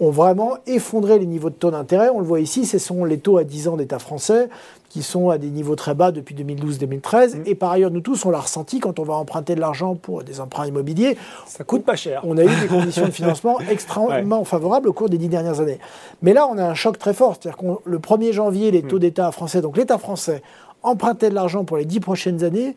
ont 0.00 0.10
vraiment 0.10 0.56
effondré 0.66 1.18
les 1.18 1.26
niveaux 1.26 1.50
de 1.50 1.54
taux 1.54 1.70
d'intérêt. 1.70 2.08
On 2.10 2.18
le 2.18 2.26
voit 2.26 2.40
ici, 2.40 2.66
ce 2.66 2.78
sont 2.78 3.04
les 3.04 3.18
taux 3.18 3.38
à 3.38 3.44
10 3.44 3.68
ans 3.68 3.76
d'État 3.76 3.98
français 3.98 4.48
qui 4.92 5.02
sont 5.02 5.30
à 5.30 5.38
des 5.38 5.48
niveaux 5.48 5.74
très 5.74 5.94
bas 5.94 6.12
depuis 6.12 6.34
2012-2013. 6.34 7.36
Mm. 7.36 7.42
Et 7.46 7.54
par 7.54 7.72
ailleurs, 7.72 7.90
nous 7.90 8.02
tous, 8.02 8.26
on 8.26 8.30
l'a 8.30 8.40
ressenti 8.40 8.78
quand 8.78 8.98
on 8.98 9.04
va 9.04 9.14
emprunter 9.14 9.54
de 9.54 9.60
l'argent 9.60 9.94
pour 9.94 10.22
des 10.22 10.38
emprunts 10.38 10.66
immobiliers. 10.66 11.16
Ça 11.46 11.64
coûte 11.64 11.82
pas 11.82 11.96
cher. 11.96 12.20
On 12.24 12.36
a 12.36 12.44
eu 12.44 12.60
des 12.60 12.66
conditions 12.66 13.06
de 13.06 13.10
financement 13.10 13.58
extrêmement 13.70 14.44
favorables 14.44 14.88
au 14.90 14.92
cours 14.92 15.08
des 15.08 15.16
dix 15.16 15.28
dernières 15.28 15.60
années. 15.60 15.78
Mais 16.20 16.34
là, 16.34 16.46
on 16.46 16.58
a 16.58 16.64
un 16.64 16.74
choc 16.74 16.98
très 16.98 17.14
fort. 17.14 17.36
C'est-à-dire 17.40 17.56
que 17.56 17.88
le 17.88 17.98
1er 17.98 18.32
janvier, 18.32 18.70
les 18.70 18.82
taux 18.82 18.96
mm. 18.96 19.00
d'État 19.00 19.32
français, 19.32 19.62
donc 19.62 19.78
l'État 19.78 19.96
français, 19.96 20.42
empruntait 20.82 21.30
de 21.30 21.34
l'argent 21.34 21.64
pour 21.64 21.78
les 21.78 21.86
dix 21.86 22.00
prochaines 22.00 22.44
années 22.44 22.76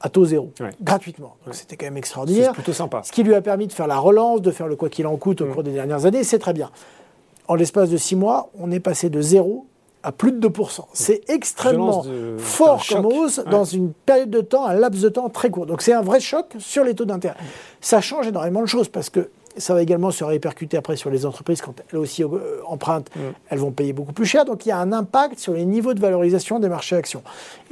à 0.00 0.10
taux 0.10 0.26
zéro, 0.26 0.52
gratuitement. 0.82 1.36
Donc 1.46 1.54
c'était 1.54 1.76
quand 1.76 1.86
même 1.86 1.96
extraordinaire. 1.96 2.48
C'est 2.48 2.62
plutôt 2.62 2.74
sympa. 2.74 3.00
Ce 3.04 3.12
qui 3.12 3.22
lui 3.22 3.34
a 3.34 3.40
permis 3.40 3.68
de 3.68 3.72
faire 3.72 3.86
la 3.86 3.96
relance, 3.96 4.42
de 4.42 4.50
faire 4.50 4.66
le 4.66 4.76
quoi 4.76 4.90
qu'il 4.90 5.06
en 5.06 5.16
coûte 5.16 5.40
au 5.40 5.46
mm. 5.46 5.52
cours 5.54 5.62
des 5.62 5.72
dernières 5.72 6.04
années, 6.04 6.24
c'est 6.24 6.38
très 6.38 6.52
bien. 6.52 6.70
En 7.48 7.54
l'espace 7.54 7.88
de 7.88 7.96
six 7.96 8.16
mois, 8.16 8.50
on 8.58 8.70
est 8.70 8.80
passé 8.80 9.08
de 9.08 9.22
zéro 9.22 9.66
à 10.04 10.12
plus 10.12 10.32
de 10.32 10.48
2%. 10.48 10.84
C'est 10.92 11.22
extrêmement 11.28 12.04
fort 12.38 12.84
comme 12.86 13.06
hausse 13.06 13.40
dans 13.50 13.64
une 13.64 13.92
période 13.92 14.30
de 14.30 14.42
temps, 14.42 14.66
un 14.66 14.74
laps 14.74 15.02
de 15.02 15.08
temps 15.08 15.30
très 15.30 15.50
court. 15.50 15.66
Donc 15.66 15.80
c'est 15.80 15.94
un 15.94 16.02
vrai 16.02 16.20
choc 16.20 16.54
sur 16.58 16.84
les 16.84 16.94
taux 16.94 17.06
d'intérêt. 17.06 17.36
Ça 17.80 18.02
change 18.02 18.28
énormément 18.28 18.60
de 18.60 18.66
choses 18.66 18.88
parce 18.88 19.08
que 19.08 19.30
ça 19.56 19.74
va 19.74 19.82
également 19.82 20.10
se 20.10 20.24
répercuter 20.24 20.76
après 20.76 20.96
sur 20.96 21.10
les 21.10 21.26
entreprises 21.26 21.60
quand 21.60 21.74
elles 21.90 21.98
aussi 21.98 22.22
euh, 22.22 22.60
empruntent, 22.66 23.10
mm. 23.14 23.20
elles 23.50 23.58
vont 23.58 23.70
payer 23.70 23.92
beaucoup 23.92 24.12
plus 24.12 24.26
cher. 24.26 24.44
Donc 24.44 24.66
il 24.66 24.70
y 24.70 24.72
a 24.72 24.78
un 24.78 24.92
impact 24.92 25.38
sur 25.38 25.52
les 25.52 25.64
niveaux 25.64 25.94
de 25.94 26.00
valorisation 26.00 26.58
des 26.58 26.68
marchés 26.68 26.96
actions 26.96 27.22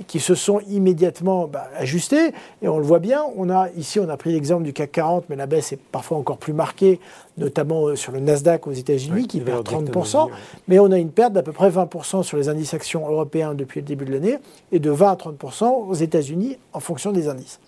qui 0.07 0.21
se 0.21 0.35
sont 0.35 0.61
immédiatement 0.69 1.47
bah, 1.47 1.69
ajustés. 1.77 2.33
Et 2.63 2.69
on 2.69 2.79
le 2.79 2.85
voit 2.85 2.99
bien. 2.99 3.23
On 3.37 3.51
a 3.51 3.69
ici, 3.77 4.01
on 4.01 4.09
a 4.09 4.17
pris 4.17 4.33
l'exemple 4.33 4.63
du 4.63 4.73
CAC 4.73 4.93
40, 4.93 5.25
mais 5.29 5.37
la 5.37 5.47
baisse 5.47 5.73
est 5.73 5.81
parfois 5.81 6.19
encore 6.19 6.39
plus 6.39 6.53
marquée, 6.53 7.01
notamment 7.39 7.87
euh, 7.87 7.97
sur 7.97 8.13
le 8.13 8.21
Nasdaq 8.21 8.67
aux 8.67 8.73
États-Unis 8.73 9.27
qui 9.27 9.41
perd 9.41 9.67
30%. 9.67 10.29
Mais 10.69 10.79
on 10.79 10.91
a 10.93 10.99
une 10.99 11.11
perte 11.11 11.33
d'à 11.33 11.43
peu 11.43 11.53
près 11.53 11.71
20% 11.71 12.23
sur 12.23 12.37
les 12.37 12.49
indices 12.49 12.75
actions 12.75 13.09
européens 13.09 13.55
depuis 13.55 13.81
le 13.81 13.87
début 13.87 14.05
de 14.05 14.13
l'année 14.13 14.39
et 14.71 14.79
de 14.79 14.91
20 14.91 15.11
à 15.11 15.15
30% 15.15 15.89
aux 15.89 15.95
États-Unis 15.95 16.59
en 16.73 16.81
fonction 16.81 17.13
des 17.13 17.29
indices. 17.29 17.59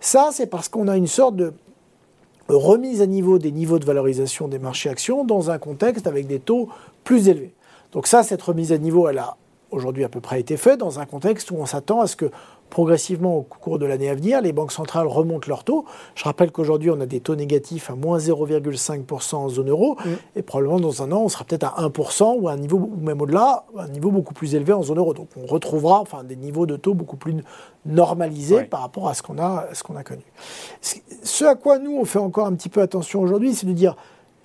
Ça, 0.00 0.30
c'est 0.32 0.46
parce 0.46 0.68
qu'on 0.68 0.88
a 0.88 0.96
une 0.96 1.06
sorte 1.06 1.36
de 1.36 1.52
remise 2.48 3.02
à 3.02 3.06
niveau 3.06 3.38
des 3.38 3.52
niveaux 3.52 3.78
de 3.78 3.84
valorisation 3.84 4.48
des 4.48 4.58
marchés 4.58 4.90
actions 4.90 5.24
dans 5.24 5.50
un 5.50 5.58
contexte 5.58 6.06
avec 6.06 6.26
des 6.26 6.40
taux 6.40 6.68
plus 7.04 7.28
élevés. 7.28 7.54
Donc 7.92 8.06
ça, 8.06 8.22
cette 8.22 8.42
remise 8.42 8.72
à 8.72 8.78
niveau, 8.78 9.08
elle 9.08 9.18
a 9.18 9.36
aujourd'hui 9.72 10.04
à 10.04 10.08
peu 10.08 10.20
près 10.20 10.40
été 10.40 10.56
faite 10.56 10.78
dans 10.78 11.00
un 11.00 11.06
contexte 11.06 11.50
où 11.50 11.56
on 11.56 11.66
s'attend 11.66 12.00
à 12.00 12.06
ce 12.06 12.16
que 12.16 12.30
progressivement 12.72 13.36
au 13.36 13.42
cours 13.42 13.78
de 13.78 13.84
l'année 13.84 14.08
à 14.08 14.14
venir, 14.14 14.40
les 14.40 14.54
banques 14.54 14.72
centrales 14.72 15.06
remontent 15.06 15.46
leurs 15.46 15.62
taux. 15.62 15.84
Je 16.14 16.24
rappelle 16.24 16.50
qu'aujourd'hui, 16.50 16.90
on 16.90 16.98
a 17.02 17.06
des 17.06 17.20
taux 17.20 17.36
négatifs 17.36 17.90
à 17.90 17.94
moins 17.94 18.16
0,5% 18.16 19.34
en 19.34 19.48
zone 19.50 19.68
euro, 19.68 19.98
mm. 20.02 20.08
et 20.36 20.42
probablement 20.42 20.80
dans 20.80 21.02
un 21.02 21.12
an, 21.12 21.20
on 21.24 21.28
sera 21.28 21.44
peut-être 21.44 21.64
à 21.64 21.86
1% 21.86 22.38
ou 22.40 22.48
à 22.48 22.52
un 22.52 22.56
niveau, 22.56 22.78
ou 22.78 22.98
même 22.98 23.20
au-delà, 23.20 23.66
un 23.76 23.88
niveau 23.88 24.10
beaucoup 24.10 24.32
plus 24.32 24.54
élevé 24.54 24.72
en 24.72 24.82
zone 24.82 24.96
euro. 24.96 25.12
Donc 25.12 25.28
on 25.36 25.44
retrouvera 25.44 26.00
enfin, 26.00 26.24
des 26.24 26.36
niveaux 26.36 26.64
de 26.64 26.76
taux 26.76 26.94
beaucoup 26.94 27.16
plus 27.16 27.34
normalisés 27.84 28.64
par 28.64 28.80
rapport 28.80 29.06
à 29.06 29.12
ce 29.12 29.22
qu'on 29.22 29.38
a, 29.38 29.66
ce 29.74 29.82
qu'on 29.82 29.96
a 29.96 30.02
connu. 30.02 30.22
Ce 30.80 31.44
à 31.44 31.56
quoi 31.56 31.78
nous, 31.78 31.98
on 31.98 32.06
fait 32.06 32.20
encore 32.20 32.46
un 32.46 32.54
petit 32.54 32.70
peu 32.70 32.80
attention 32.80 33.20
aujourd'hui, 33.20 33.52
c'est 33.54 33.66
de 33.66 33.72
dire 33.72 33.96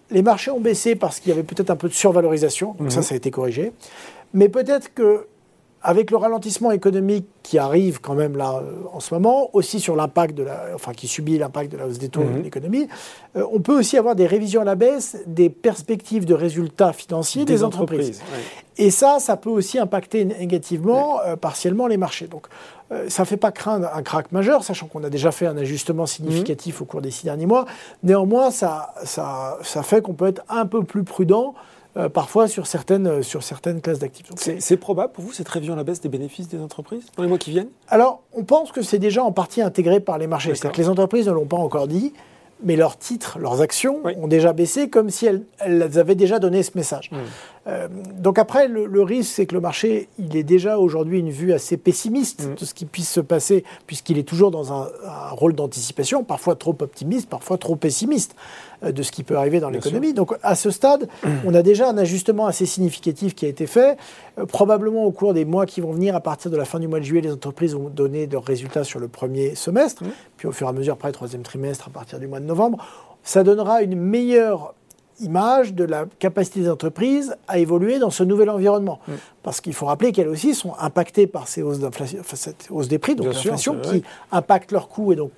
les 0.10 0.22
marchés 0.22 0.52
ont 0.52 0.60
baissé 0.60 0.96
parce 0.96 1.20
qu'il 1.20 1.30
y 1.30 1.34
avait 1.34 1.44
peut-être 1.44 1.70
un 1.70 1.76
peu 1.76 1.88
de 1.88 1.94
survalorisation, 1.94 2.76
donc 2.80 2.92
ça, 2.92 3.00
mm-hmm. 3.00 3.04
ça 3.04 3.14
a 3.14 3.18
été 3.18 3.32
corrigé. 3.32 3.74
Mais 4.34 4.50
peut-être 4.50 4.94
que 4.94 5.28
avec 5.84 6.12
le 6.12 6.18
ralentissement 6.18 6.72
économique 6.72 7.28
qui 7.44 7.58
arrive 7.60 8.02
quand 8.02 8.16
même 8.16 8.36
là 8.36 8.62
euh, 8.62 8.74
en 8.92 9.00
ce 9.00 9.14
moment, 9.14 9.50
aussi 9.54 9.80
sur 9.80 9.96
l'impact 9.96 10.36
de 10.36 10.44
la, 10.44 10.66
enfin 10.74 10.92
qui 10.92 11.08
subit 11.08 11.38
l'impact 11.38 11.72
de 11.72 11.78
la 11.78 11.86
hausse 11.86 12.00
des 12.00 12.10
taux 12.10 12.24
Mhm. 12.24 12.40
de 12.40 12.44
l'économie, 12.44 12.88
euh, 13.36 13.46
on 13.54 13.60
peut 13.60 13.78
aussi 13.78 13.98
avoir 13.98 14.16
des 14.16 14.26
révisions 14.26 14.62
à 14.62 14.64
la 14.66 14.76
baisse 14.76 15.18
des 15.28 15.50
perspectives 15.50 16.26
de 16.26 16.34
résultats 16.34 16.94
financiers 16.94 17.46
des, 17.46 17.64
entreprises. 17.64 18.22
ouais. 18.34 18.86
Et 18.86 18.92
ça, 18.92 19.18
ça 19.20 19.38
peut 19.38 19.50
aussi 19.50 19.80
impacter 19.80 20.26
négativement 20.26 21.22
euh, 21.22 21.36
partiellement 21.36 21.88
les 21.88 21.98
marchés. 21.98 22.28
Donc, 22.28 22.48
ça 23.10 23.24
ne 23.24 23.28
fait 23.28 23.36
pas 23.36 23.52
craindre 23.52 23.90
un 23.94 24.02
crack 24.02 24.32
majeur, 24.32 24.64
sachant 24.64 24.88
qu'on 24.88 25.04
a 25.04 25.10
déjà 25.10 25.32
fait 25.32 25.46
un 25.46 25.58
ajustement 25.58 26.06
significatif 26.06 26.82
au 26.82 26.86
cours 26.86 27.02
des 27.02 27.12
six 27.12 27.26
derniers 27.26 27.46
mois. 27.46 27.66
Néanmoins, 28.02 28.50
ça, 28.50 28.94
ça, 29.04 29.58
ça 29.62 29.84
fait 29.84 30.02
qu'on 30.02 30.14
peut 30.14 30.28
être 30.28 30.42
un 30.48 30.66
peu 30.66 30.84
plus 30.84 31.04
prudent 31.04 31.54
euh, 31.98 32.10
parfois 32.10 32.48
sur 32.48 32.68
certaines, 32.68 33.08
euh, 33.08 33.22
sur 33.24 33.42
certaines 33.44 33.82
classes 33.82 34.00
d'actifs. 34.00 34.28
C'est 34.36 34.78
probable 34.78 35.14
pour 35.14 35.24
vous 35.24 35.32
cette 35.32 35.50
révision 35.50 35.74
à 35.74 35.78
la 35.78 35.84
baisse 35.84 36.00
des 36.00 36.10
bénéfices 36.10 36.48
des 36.48 36.60
entreprises 36.60 37.08
dans 37.16 37.24
les 37.24 37.30
mois 37.30 37.38
qui 37.40 37.50
viennent? 37.50 37.70
Alors, 37.88 38.22
on 38.34 38.44
pense 38.44 38.72
que 38.72 38.82
c'est 38.82 39.00
déjà 39.00 39.24
en 39.24 39.32
partie 39.32 39.62
intégré 39.62 40.00
par 40.00 40.18
les 40.18 40.28
marchés. 40.28 40.54
C'est-à-dire 40.54 40.76
que 40.76 40.82
les 40.82 40.90
entreprises 40.90 41.28
ne 41.28 41.34
l'ont 41.34 41.48
pas 41.48 41.58
encore 41.58 41.88
dit, 41.88 42.14
mais 42.64 42.76
leurs 42.76 42.98
titres, 42.98 43.38
leurs 43.40 43.62
actions 43.62 44.00
Oui. 44.04 44.14
ont 44.22 44.28
déjà 44.28 44.54
baissé 44.54 44.90
comme 44.90 45.10
si 45.10 45.26
elles, 45.26 45.44
elles 45.60 45.98
avaient 46.00 46.16
déjà 46.16 46.40
donné 46.40 46.64
ce 46.64 46.72
message. 46.76 47.10
Mm. 47.12 47.16
Euh, 47.70 47.88
donc 48.20 48.40
après, 48.40 48.68
le, 48.70 48.86
le 48.86 49.02
risque, 49.02 49.32
c'est 49.36 49.46
que 49.46 49.54
le 49.54 49.60
marché, 49.62 50.08
il 50.18 50.36
est 50.38 50.44
déjà 50.44 50.80
aujourd'hui 50.80 51.20
une 51.20 51.30
vue 51.32 51.52
assez 51.54 51.76
pessimiste 51.78 52.46
Mm. 52.48 52.56
de 52.56 52.66
ce 52.66 52.74
qui 52.74 52.86
puisse 52.86 53.10
se 53.12 53.20
passer, 53.20 53.64
puisqu'il 53.86 54.18
est 54.18 54.24
toujours 54.28 54.52
dans 54.52 54.72
un, 54.74 54.88
un 55.06 55.30
rôle 55.32 55.54
d'anticipation, 55.54 56.24
parfois 56.24 56.56
trop 56.56 56.76
optimiste, 56.80 57.30
parfois 57.30 57.58
trop 57.58 57.76
pessimiste 57.76 58.36
euh, 58.84 58.92
de 58.94 59.04
ce 59.04 59.12
qui 59.12 59.24
peut 59.24 59.36
arriver 59.38 59.60
dans 59.60 59.70
l'économie. 59.70 60.14
Donc 60.14 60.34
à 60.44 60.56
ce 60.56 60.72
stade, 60.72 61.10
on 61.46 61.54
a 61.54 61.62
déjà 61.62 61.90
un 61.90 61.98
ajustement 61.98 62.48
assez 62.48 62.66
significatif 62.66 63.36
qui 63.36 63.46
a 63.46 63.50
été 63.50 63.68
fait. 63.68 63.98
Euh, 64.40 64.46
probablement 64.46 65.04
au 65.04 65.12
cours 65.12 65.34
des 65.34 65.44
mois 65.46 65.66
qui 65.66 65.82
vont 65.82 65.92
venir, 65.92 66.16
à 66.16 66.22
partir 66.22 66.50
de 66.50 66.56
la 66.58 66.66
fin 66.66 66.80
du 66.80 66.88
mois 66.88 67.00
de 67.00 67.04
juillet, 67.06 67.22
les 67.22 67.34
entreprises 67.34 67.74
vont 67.76 67.90
donner 67.90 68.28
leurs 68.28 68.46
résultats 68.46 68.84
sur 68.86 69.00
le 69.00 69.08
premier 69.10 69.56
semestre, 69.56 70.04
Mhm. 70.04 70.12
Puis 70.38 70.48
au 70.48 70.52
fur 70.52 70.68
et 70.68 70.70
à 70.70 70.74
mesure, 70.74 70.94
après 70.94 71.10
le 71.10 71.14
troisième 71.14 71.42
trimestre, 71.44 71.88
à 71.88 71.92
partir 71.92 72.20
du 72.20 72.28
mois 72.28 72.40
de 72.40 72.46
novembre. 72.46 72.78
Ça 73.24 73.44
donnera 73.44 73.82
une 73.82 73.96
meilleure 73.96 74.74
image 75.20 75.74
de 75.74 75.84
la 75.84 76.06
capacité 76.20 76.60
des 76.62 76.70
entreprises 76.70 77.36
à 77.48 77.58
évoluer 77.58 77.98
dans 78.00 78.12
ce 78.12 78.24
nouvel 78.24 78.50
environnement. 78.52 79.00
Parce 79.44 79.62
qu'il 79.62 79.74
faut 79.74 79.88
rappeler 79.88 80.12
qu'elles 80.12 80.28
aussi 80.28 80.54
sont 80.54 80.74
impactées 80.80 81.26
par 81.28 81.48
ces 81.48 81.64
hausses, 81.64 81.80
d'inflation, 81.80 82.20
enfin, 82.20 82.36
cette 82.36 82.68
hausse 82.70 82.88
des 82.88 83.00
prix, 83.00 83.16
donc 83.16 83.26
l'inflation, 83.34 83.78
qui 83.82 84.04
impacte 84.32 84.72
leurs 84.72 84.88
coûts 84.90 85.12
et 85.14 85.16
donc 85.16 85.32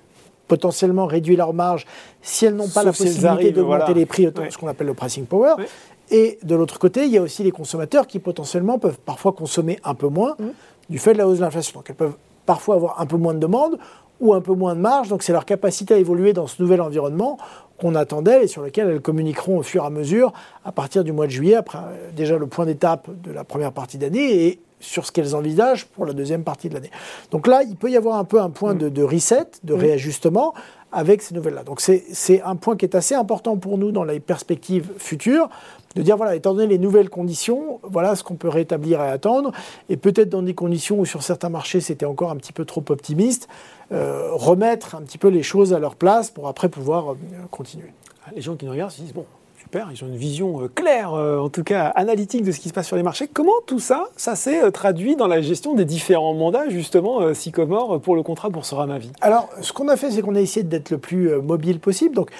potentiellement 0.48 1.06
réduit 1.06 1.36
leurs 1.36 1.54
marges 1.54 1.86
si 2.20 2.44
elles 2.44 2.54
n'ont 2.56 2.64
pas 2.68 2.82
Sauf 2.82 2.84
la 2.84 2.92
possibilité 2.92 3.52
d'augmenter 3.52 3.78
voilà. 3.84 3.92
les 3.94 4.04
prix, 4.06 4.26
Ouais. 4.26 4.50
ce 4.50 4.58
qu'on 4.58 4.66
appelle 4.68 4.88
le 4.88 4.94
pricing 4.94 5.24
power. 5.24 5.54
Ouais. 5.58 5.66
Et 6.10 6.38
de 6.42 6.54
l'autre 6.56 6.78
côté, 6.78 7.04
il 7.06 7.12
y 7.12 7.18
a 7.18 7.22
aussi 7.22 7.42
les 7.44 7.52
consommateurs 7.52 8.06
qui 8.06 8.18
potentiellement 8.18 8.78
peuvent 8.78 8.98
parfois 8.98 9.32
consommer 9.32 9.78
un 9.84 9.94
peu 9.94 10.08
moins 10.08 10.34
Mm. 10.38 10.48
du 10.90 10.98
fait 10.98 11.12
de 11.14 11.18
la 11.18 11.26
hausse 11.28 11.38
de 11.38 11.42
l'inflation. 11.44 11.78
Donc 11.78 11.88
elles 11.88 11.94
peuvent 11.96 12.16
parfois 12.46 12.74
avoir 12.74 13.00
un 13.00 13.06
peu 13.06 13.16
moins 13.16 13.32
de 13.32 13.38
demande 13.38 13.78
ou 14.20 14.34
un 14.34 14.40
peu 14.40 14.54
moins 14.54 14.74
de 14.74 14.80
marge. 14.80 15.08
Donc 15.08 15.22
c'est 15.22 15.32
leur 15.32 15.44
capacité 15.44 15.94
à 15.94 15.96
évoluer 15.98 16.32
dans 16.32 16.46
ce 16.46 16.62
nouvel 16.62 16.80
environnement 16.80 17.38
qu'on 17.78 17.94
attendait 17.94 18.44
et 18.44 18.46
sur 18.46 18.62
lequel 18.62 18.88
elles 18.88 19.00
communiqueront 19.00 19.58
au 19.58 19.62
fur 19.62 19.84
et 19.84 19.86
à 19.86 19.90
mesure 19.90 20.32
à 20.64 20.72
partir 20.72 21.02
du 21.02 21.12
mois 21.12 21.26
de 21.26 21.32
juillet, 21.32 21.54
après 21.54 21.78
euh, 21.78 22.10
déjà 22.14 22.36
le 22.36 22.46
point 22.46 22.66
d'étape 22.66 23.08
de 23.22 23.32
la 23.32 23.44
première 23.44 23.72
partie 23.72 23.98
d'année 23.98 24.46
et 24.46 24.60
sur 24.80 25.04
ce 25.04 25.12
qu'elles 25.12 25.34
envisagent 25.34 25.86
pour 25.86 26.06
la 26.06 26.12
deuxième 26.12 26.42
partie 26.42 26.68
de 26.68 26.74
l'année. 26.74 26.90
Donc 27.30 27.46
là, 27.46 27.62
il 27.62 27.76
peut 27.76 27.90
y 27.90 27.96
avoir 27.96 28.16
un 28.16 28.24
peu 28.24 28.40
un 28.40 28.48
point 28.48 28.74
de, 28.74 28.88
de 28.88 29.02
reset, 29.02 29.46
de 29.62 29.74
réajustement 29.74 30.54
avec 30.92 31.22
ces 31.22 31.34
nouvelles-là. 31.34 31.64
Donc 31.64 31.80
c'est 31.80 32.42
un 32.42 32.56
point 32.56 32.76
qui 32.76 32.84
est 32.84 32.94
assez 32.94 33.14
important 33.14 33.56
pour 33.56 33.78
nous 33.78 33.92
dans 33.92 34.04
les 34.04 34.20
perspectives 34.20 34.90
futures, 34.98 35.48
de 35.96 36.02
dire, 36.02 36.16
voilà, 36.16 36.36
étant 36.36 36.54
donné 36.54 36.68
les 36.68 36.78
nouvelles 36.78 37.10
conditions, 37.10 37.80
voilà 37.82 38.14
ce 38.14 38.22
qu'on 38.22 38.36
peut 38.36 38.48
rétablir 38.48 39.00
et 39.00 39.08
attendre, 39.08 39.52
et 39.88 39.96
peut-être 39.96 40.28
dans 40.28 40.42
des 40.42 40.54
conditions 40.54 41.00
où 41.00 41.04
sur 41.04 41.22
certains 41.22 41.48
marchés 41.48 41.80
c'était 41.80 42.06
encore 42.06 42.30
un 42.30 42.36
petit 42.36 42.52
peu 42.52 42.64
trop 42.64 42.84
optimiste, 42.88 43.48
euh, 43.92 44.28
remettre 44.32 44.94
un 44.94 45.02
petit 45.02 45.18
peu 45.18 45.28
les 45.28 45.42
choses 45.42 45.72
à 45.72 45.78
leur 45.78 45.96
place 45.96 46.30
pour 46.30 46.46
après 46.46 46.68
pouvoir 46.68 47.12
euh, 47.12 47.16
continuer. 47.50 47.92
Les 48.34 48.40
gens 48.40 48.54
qui 48.54 48.66
nous 48.66 48.70
regardent 48.70 48.92
se 48.92 49.02
disent 49.02 49.12
bon, 49.12 49.26
super, 49.60 49.88
ils 49.92 50.02
ont 50.04 50.08
une 50.08 50.16
vision 50.16 50.62
euh, 50.62 50.68
claire, 50.68 51.12
euh, 51.12 51.38
en 51.38 51.48
tout 51.48 51.62
cas 51.62 51.86
analytique 51.88 52.42
de 52.42 52.52
ce 52.52 52.60
qui 52.60 52.68
se 52.68 52.72
passe 52.72 52.86
sur 52.86 52.96
les 52.96 53.02
marchés. 53.02 53.28
Comment 53.28 53.60
tout 53.66 53.78
ça, 53.78 54.08
ça 54.16 54.34
s'est 54.34 54.62
euh, 54.62 54.70
traduit 54.70 55.16
dans 55.16 55.26
la 55.26 55.40
gestion 55.40 55.74
des 55.74 55.84
différents 55.84 56.34
mandats, 56.34 56.68
justement, 56.68 57.34
Sycomore, 57.34 58.00
pour 58.00 58.16
le 58.16 58.22
contrat 58.22 58.48
Boursorama 58.48 58.98
Vie? 58.98 59.12
Alors, 59.20 59.48
ce 59.60 59.72
qu'on 59.72 59.88
a 59.88 59.96
fait, 59.96 60.10
c'est 60.10 60.22
qu'on 60.22 60.34
a 60.34 60.40
essayé 60.40 60.64
d'être 60.64 60.90
le 60.90 60.98
plus 60.98 61.30
mobile 61.40 61.78
possible. 61.78 62.14
Donc, 62.14 62.30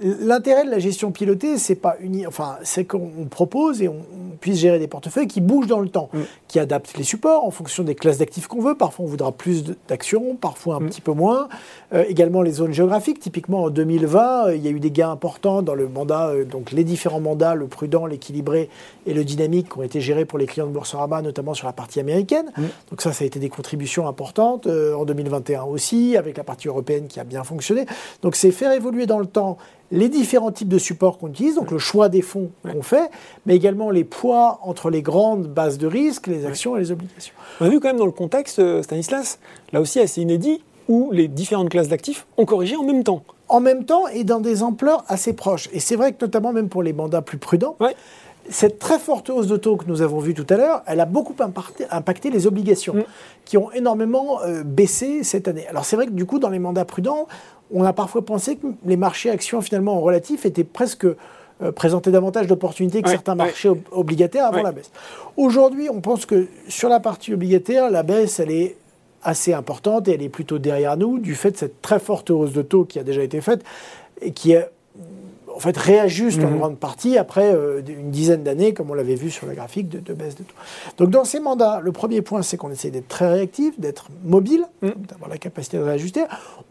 l'intérêt 0.00 0.64
de 0.64 0.70
la 0.70 0.78
gestion 0.78 1.10
pilotée, 1.12 1.58
c'est 1.58 1.74
pas 1.74 1.96
uni... 2.00 2.26
enfin, 2.26 2.56
c'est 2.62 2.84
qu'on 2.84 3.10
propose 3.30 3.82
et 3.82 3.88
on, 3.88 3.96
on 4.32 4.36
puisse 4.40 4.58
gérer 4.58 4.78
des 4.78 4.86
portefeuilles 4.88 5.26
qui 5.26 5.40
bougent 5.40 5.66
dans 5.66 5.80
le 5.80 5.88
temps, 5.88 6.08
Mm. 6.12 6.18
qui 6.48 6.58
adaptent 6.58 6.96
les 6.96 7.04
supports 7.04 7.44
en 7.44 7.50
fonction 7.50 7.82
des 7.84 7.94
classes 7.94 8.18
d'actifs 8.18 8.46
qu'on 8.46 8.62
veut. 8.62 8.74
Parfois, 8.74 9.04
on 9.04 9.08
voudra 9.08 9.32
plus 9.32 9.64
d'actions, 9.88 10.34
parfois 10.40 10.76
un 10.76 10.80
Mm. 10.80 10.88
petit 10.88 11.00
peu 11.02 11.12
moins. 11.12 11.48
Euh, 11.92 12.04
également 12.08 12.40
les 12.42 12.52
zones 12.52 12.72
géographiques. 12.72 13.20
Typiquement, 13.20 13.64
en 13.64 13.70
2020, 13.70 14.46
euh, 14.46 14.56
il 14.56 14.62
y 14.64 14.68
a 14.68 14.70
eu 14.70 14.80
des 14.80 14.90
gains 14.90 15.10
importants 15.10 15.60
dans 15.62 15.74
le 15.74 15.88
mandat, 15.88 16.28
euh, 16.28 16.44
donc 16.44 16.72
les 16.72 16.84
différents 16.84 17.20
mandats, 17.20 17.54
le 17.54 17.66
prudent, 17.66 18.06
l'équilibré 18.06 18.70
et 19.06 19.12
le 19.12 19.24
dynamique, 19.24 19.68
qui 19.70 19.78
ont 19.78 19.82
été 19.82 20.00
gérés 20.00 20.24
pour 20.24 20.38
les 20.38 20.46
clients 20.46 20.66
de 20.66 20.72
Boursorama, 20.72 21.20
notamment 21.20 21.52
sur 21.54 21.66
la 21.66 21.72
partie 21.74 22.00
américaine. 22.00 22.50
Mm. 22.56 22.62
Donc 22.90 23.02
ça, 23.02 23.12
ça 23.12 23.24
a 23.24 23.26
été 23.26 23.38
des 23.38 23.50
contributions 23.50 24.08
importantes 24.08 24.66
en 24.66 25.04
2021 25.04 25.64
aussi, 25.64 26.16
avec 26.16 26.36
la 26.38 26.44
partie 26.44 26.68
européenne 26.68 27.06
qui 27.08 27.20
a 27.20 27.24
bien 27.24 27.44
fonctionné. 27.44 27.84
Donc 28.22 28.36
c'est 28.36 28.50
faire 28.50 28.72
évoluer 28.72 29.06
dans 29.06 29.18
le 29.18 29.26
temps 29.26 29.58
les 29.92 30.08
différents 30.08 30.52
types 30.52 30.68
de 30.68 30.78
supports 30.78 31.18
qu'on 31.18 31.28
utilise, 31.28 31.56
donc 31.56 31.70
le 31.70 31.78
choix 31.78 32.08
des 32.08 32.22
fonds 32.22 32.50
qu'on 32.62 32.82
fait, 32.82 33.10
mais 33.46 33.56
également 33.56 33.90
les 33.90 34.04
poids 34.04 34.60
entre 34.62 34.88
les 34.90 35.02
grandes 35.02 35.48
bases 35.48 35.78
de 35.78 35.86
risque, 35.86 36.26
les 36.26 36.46
actions 36.46 36.76
et 36.76 36.80
les 36.80 36.92
obligations. 36.92 37.34
On 37.60 37.66
a 37.66 37.68
vu 37.68 37.80
quand 37.80 37.88
même 37.88 37.96
dans 37.98 38.06
le 38.06 38.12
contexte, 38.12 38.60
euh, 38.60 38.82
Stanislas, 38.82 39.38
là 39.72 39.80
aussi 39.80 39.98
assez 40.00 40.20
inédit, 40.22 40.62
où 40.88 41.10
les 41.12 41.28
différentes 41.28 41.70
classes 41.70 41.88
d'actifs 41.88 42.26
ont 42.36 42.44
corrigé 42.44 42.76
en 42.76 42.84
même 42.84 43.04
temps. 43.04 43.22
En 43.48 43.60
même 43.60 43.84
temps 43.84 44.06
et 44.08 44.22
dans 44.22 44.40
des 44.40 44.62
ampleurs 44.62 45.04
assez 45.08 45.32
proches. 45.32 45.68
Et 45.72 45.80
c'est 45.80 45.96
vrai 45.96 46.12
que 46.12 46.24
notamment 46.24 46.52
même 46.52 46.68
pour 46.68 46.82
les 46.84 46.92
mandats 46.92 47.22
plus 47.22 47.38
prudents, 47.38 47.76
Ouais. 47.80 47.94
Cette 48.50 48.78
très 48.78 48.98
forte 48.98 49.30
hausse 49.30 49.46
de 49.46 49.56
taux 49.56 49.76
que 49.76 49.84
nous 49.86 50.02
avons 50.02 50.18
vue 50.18 50.34
tout 50.34 50.46
à 50.50 50.56
l'heure, 50.56 50.82
elle 50.86 51.00
a 51.00 51.06
beaucoup 51.06 51.34
impacté, 51.40 51.84
impacté 51.90 52.30
les 52.30 52.46
obligations, 52.46 52.94
Mm. 52.94 53.04
qui 53.44 53.56
ont 53.56 53.70
énormément 53.72 54.40
euh, 54.42 54.62
baissé 54.64 55.22
cette 55.24 55.48
année. 55.48 55.66
Alors 55.68 55.84
c'est 55.84 55.96
vrai 55.96 56.06
que 56.06 56.12
du 56.12 56.26
coup, 56.26 56.38
dans 56.38 56.50
les 56.50 56.58
mandats 56.58 56.84
prudents, 56.84 57.26
on 57.72 57.84
a 57.84 57.92
parfois 57.92 58.24
pensé 58.24 58.56
que 58.56 58.66
les 58.84 58.96
marchés 58.96 59.30
actions 59.30 59.60
finalement 59.60 59.94
en 59.94 60.00
relatif 60.00 60.44
étaient 60.44 60.64
presque 60.64 61.06
euh, 61.62 61.72
présentaient 61.72 62.10
davantage 62.10 62.46
d'opportunités 62.46 63.02
que 63.02 63.06
Ouais, 63.08 63.12
certains 63.14 63.32
ouais. 63.32 63.38
marchés 63.44 63.68
ob- 63.68 63.80
obligataires 63.92 64.46
avant 64.46 64.56
Ouais. 64.58 64.62
la 64.62 64.72
baisse. 64.72 64.90
Aujourd'hui, 65.36 65.88
on 65.90 66.00
pense 66.00 66.26
que 66.26 66.46
sur 66.68 66.88
la 66.88 67.00
partie 67.00 67.32
obligataire, 67.34 67.90
la 67.90 68.02
baisse, 68.02 68.40
elle 68.40 68.50
est 68.50 68.76
assez 69.22 69.52
importante 69.52 70.08
et 70.08 70.12
elle 70.14 70.22
est 70.22 70.30
plutôt 70.30 70.58
derrière 70.58 70.96
nous 70.96 71.18
du 71.18 71.34
fait 71.34 71.50
de 71.50 71.56
cette 71.58 71.82
très 71.82 71.98
forte 72.00 72.30
hausse 72.30 72.52
de 72.52 72.62
taux 72.62 72.84
qui 72.84 72.98
a 72.98 73.02
déjà 73.04 73.22
été 73.22 73.40
faite 73.42 73.62
et 74.22 74.32
qui 74.32 74.52
est 74.52 74.70
en 75.60 75.62
fait 75.62 75.76
réajuste 75.76 76.38
en 76.42 76.48
Mhm. 76.48 76.58
grande 76.58 76.78
partie 76.78 77.18
après 77.18 77.52
euh, 77.54 77.82
une 77.86 78.10
dizaine 78.10 78.42
d'années, 78.42 78.72
comme 78.72 78.90
on 78.90 78.94
l'avait 78.94 79.14
vu 79.14 79.30
sur 79.30 79.46
le 79.46 79.52
graphique 79.52 79.90
de, 79.90 79.98
de 79.98 80.14
baisse 80.14 80.34
de 80.34 80.42
taux. 80.42 80.54
Donc 80.96 81.10
dans 81.10 81.24
ces 81.24 81.38
mandats, 81.38 81.80
le 81.82 81.92
premier 81.92 82.22
point, 82.22 82.40
c'est 82.40 82.56
qu'on 82.56 82.70
essaie 82.70 82.88
d'être 82.90 83.08
très 83.08 83.30
réactif, 83.30 83.78
d'être 83.78 84.06
mobile, 84.24 84.64
Mhm. 84.80 84.92
d'avoir 85.06 85.28
la 85.28 85.36
capacité 85.36 85.76
de 85.76 85.82
réajuster. 85.82 86.22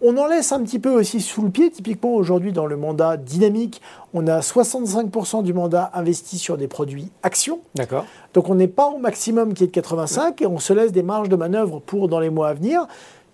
On 0.01 0.17
en 0.17 0.25
laisse 0.25 0.51
un 0.51 0.63
petit 0.63 0.79
peu 0.79 0.89
aussi 0.89 1.21
sous 1.21 1.43
le 1.43 1.49
pied. 1.51 1.69
Typiquement 1.69 2.13
aujourd'hui 2.15 2.51
dans 2.51 2.65
le 2.65 2.77
mandat 2.77 3.15
dynamique, 3.17 3.79
on 4.15 4.25
a 4.25 4.41
65% 4.41 5.43
du 5.43 5.53
mandat 5.53 5.91
investi 5.93 6.39
sur 6.39 6.57
des 6.57 6.67
produits 6.67 7.11
actions. 7.21 7.59
D'accord. 7.75 8.05
Donc 8.33 8.49
on 8.49 8.55
n'est 8.55 8.67
pas 8.67 8.87
au 8.87 8.97
maximum 8.97 9.53
qui 9.53 9.65
est 9.65 9.67
de 9.67 9.71
85 9.71 10.41
et 10.41 10.47
on 10.47 10.57
se 10.57 10.73
laisse 10.73 10.91
des 10.91 11.03
marges 11.03 11.29
de 11.29 11.35
manœuvre 11.35 11.79
pour 11.79 12.07
dans 12.09 12.19
les 12.19 12.31
mois 12.31 12.47
à 12.49 12.53
venir. 12.55 12.87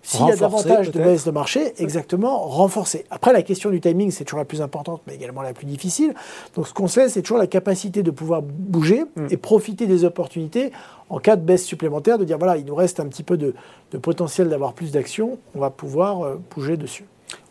S'il 0.06 0.26
y 0.28 0.32
a 0.32 0.36
davantage 0.36 0.92
de 0.92 1.00
baisse 1.00 1.26
de 1.26 1.32
marché, 1.32 1.74
exactement, 1.82 2.38
renforcer. 2.40 3.06
Après, 3.10 3.34
la 3.34 3.42
question 3.42 3.70
du 3.72 3.82
timing, 3.82 4.12
c'est 4.12 4.24
toujours 4.24 4.40
la 4.40 4.46
plus 4.46 4.62
importante, 4.62 5.02
mais 5.08 5.16
également 5.16 5.42
la 5.42 5.54
plus 5.54 5.66
difficile. 5.66 6.14
Donc, 6.56 6.68
ce 6.68 6.74
qu'on 6.74 6.88
sait, 6.88 7.10
c'est 7.10 7.22
toujours 7.24 7.40
la 7.40 7.48
capacité 7.48 8.04
de 8.04 8.12
pouvoir 8.12 8.42
bouger 8.44 9.04
Mm. 9.16 9.28
et 9.32 9.38
profiter 9.38 9.88
des 9.88 10.04
opportunités 10.06 10.72
en 11.10 11.20
cas 11.20 11.36
de 11.36 11.42
baisse 11.42 11.64
supplémentaire, 11.66 12.18
de 12.18 12.24
dire 12.24 12.38
voilà, 12.38 12.58
il 12.58 12.66
nous 12.66 12.76
reste 12.76 13.00
un 13.00 13.06
petit 13.08 13.24
peu 13.24 13.36
de, 13.38 13.54
de 13.92 13.98
potentiel 13.98 14.50
d'avoir 14.50 14.74
plus 14.74 14.92
d'actions, 14.92 15.38
on 15.56 15.60
va 15.60 15.70
pouvoir 15.70 16.24
euh, 16.24 16.40
bouger 16.56 16.78
dessus. 16.78 17.06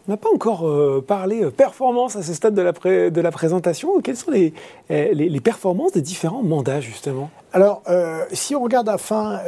On 0.06 0.12
n'a 0.12 0.16
pas 0.18 0.28
encore 0.34 0.68
euh, 0.68 1.02
parlé 1.06 1.42
euh, 1.42 1.50
performance 1.50 2.14
à 2.16 2.22
ce 2.22 2.34
stade 2.34 2.54
de 2.54 2.60
la, 2.62 2.72
pré- 2.74 3.10
de 3.10 3.20
la 3.22 3.30
présentation. 3.30 4.00
Quelles 4.02 4.16
sont 4.18 4.30
les, 4.30 4.52
euh, 4.90 5.08
les, 5.12 5.28
les 5.30 5.40
performances 5.40 5.92
des 5.92 6.02
différents 6.02 6.42
mandats, 6.42 6.80
justement? 6.80 7.30
Alors, 7.54 7.82
euh, 7.88 8.24
si 8.32 8.54
on 8.54 8.62
regarde 8.62 8.88
à 8.88 8.98
fin, 8.98 9.40